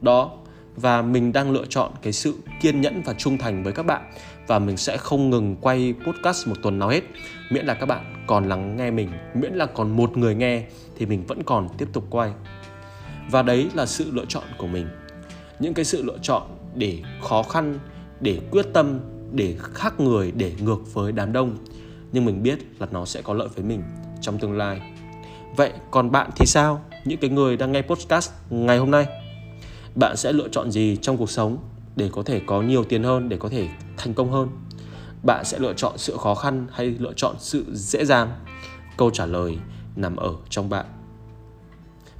Đó, 0.00 0.30
và 0.76 1.02
mình 1.02 1.32
đang 1.32 1.50
lựa 1.50 1.64
chọn 1.68 1.90
cái 2.02 2.12
sự 2.12 2.34
kiên 2.60 2.80
nhẫn 2.80 3.02
và 3.04 3.14
trung 3.14 3.38
thành 3.38 3.62
với 3.62 3.72
các 3.72 3.86
bạn 3.86 4.12
và 4.46 4.58
mình 4.58 4.76
sẽ 4.76 4.96
không 4.96 5.30
ngừng 5.30 5.56
quay 5.60 5.94
podcast 6.06 6.48
một 6.48 6.54
tuần 6.62 6.78
nào 6.78 6.88
hết. 6.88 7.00
Miễn 7.50 7.66
là 7.66 7.74
các 7.74 7.86
bạn 7.86 8.24
còn 8.26 8.48
lắng 8.48 8.76
nghe 8.76 8.90
mình, 8.90 9.08
miễn 9.34 9.52
là 9.52 9.66
còn 9.66 9.96
một 9.96 10.16
người 10.16 10.34
nghe 10.34 10.64
thì 10.96 11.06
mình 11.06 11.24
vẫn 11.26 11.42
còn 11.42 11.68
tiếp 11.78 11.88
tục 11.92 12.04
quay. 12.10 12.32
Và 13.30 13.42
đấy 13.42 13.70
là 13.74 13.86
sự 13.86 14.10
lựa 14.10 14.24
chọn 14.28 14.44
của 14.58 14.66
mình. 14.66 14.86
Những 15.58 15.74
cái 15.74 15.84
sự 15.84 16.02
lựa 16.02 16.18
chọn 16.22 16.42
để 16.74 16.98
khó 17.22 17.42
khăn, 17.42 17.78
để 18.20 18.40
quyết 18.50 18.66
tâm, 18.72 19.00
để 19.32 19.56
khác 19.62 20.00
người, 20.00 20.32
để 20.36 20.52
ngược 20.60 20.94
với 20.94 21.12
đám 21.12 21.32
đông. 21.32 21.56
Nhưng 22.12 22.24
mình 22.24 22.42
biết 22.42 22.58
là 22.78 22.86
nó 22.90 23.04
sẽ 23.04 23.22
có 23.22 23.34
lợi 23.34 23.48
với 23.54 23.64
mình 23.64 23.82
trong 24.20 24.38
tương 24.38 24.56
lai 24.56 24.91
vậy 25.56 25.72
còn 25.90 26.10
bạn 26.10 26.30
thì 26.36 26.46
sao? 26.46 26.84
Những 27.04 27.18
cái 27.18 27.30
người 27.30 27.56
đang 27.56 27.72
nghe 27.72 27.82
podcast 27.82 28.30
ngày 28.50 28.78
hôm 28.78 28.90
nay. 28.90 29.06
Bạn 29.94 30.16
sẽ 30.16 30.32
lựa 30.32 30.48
chọn 30.48 30.70
gì 30.70 30.96
trong 31.02 31.16
cuộc 31.16 31.30
sống 31.30 31.58
để 31.96 32.08
có 32.12 32.22
thể 32.22 32.40
có 32.46 32.62
nhiều 32.62 32.84
tiền 32.84 33.02
hơn, 33.02 33.28
để 33.28 33.36
có 33.36 33.48
thể 33.48 33.68
thành 33.96 34.14
công 34.14 34.32
hơn? 34.32 34.48
Bạn 35.22 35.44
sẽ 35.44 35.58
lựa 35.58 35.72
chọn 35.72 35.98
sự 35.98 36.16
khó 36.16 36.34
khăn 36.34 36.66
hay 36.72 36.86
lựa 36.86 37.12
chọn 37.16 37.34
sự 37.38 37.64
dễ 37.72 38.04
dàng? 38.04 38.30
Câu 38.96 39.10
trả 39.10 39.26
lời 39.26 39.58
nằm 39.96 40.16
ở 40.16 40.34
trong 40.50 40.70
bạn. 40.70 40.86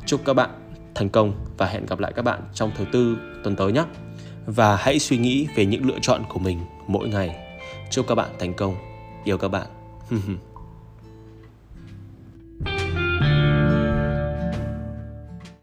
Chúc 0.07 0.21
các 0.25 0.35
bạn 0.35 0.51
thành 0.95 1.09
công 1.09 1.33
và 1.59 1.67
hẹn 1.67 1.87
gặp 1.87 1.99
lại 1.99 2.13
các 2.17 2.23
bạn 2.23 2.41
trong 2.55 2.71
thứ 2.77 2.85
tư 2.93 3.17
tuần 3.45 3.57
tới 3.57 3.73
nhé. 3.73 3.85
Và 4.47 4.77
hãy 4.77 4.99
suy 4.99 5.19
nghĩ 5.19 5.47
về 5.57 5.67
những 5.67 5.87
lựa 5.87 5.99
chọn 6.03 6.23
của 6.29 6.39
mình 6.39 6.61
mỗi 6.87 7.09
ngày. 7.09 7.37
Chúc 7.91 8.07
các 8.09 8.15
bạn 8.15 8.31
thành 8.39 8.55
công. 8.55 8.77
Yêu 9.25 9.39
các 9.39 9.49
bạn. 9.49 9.67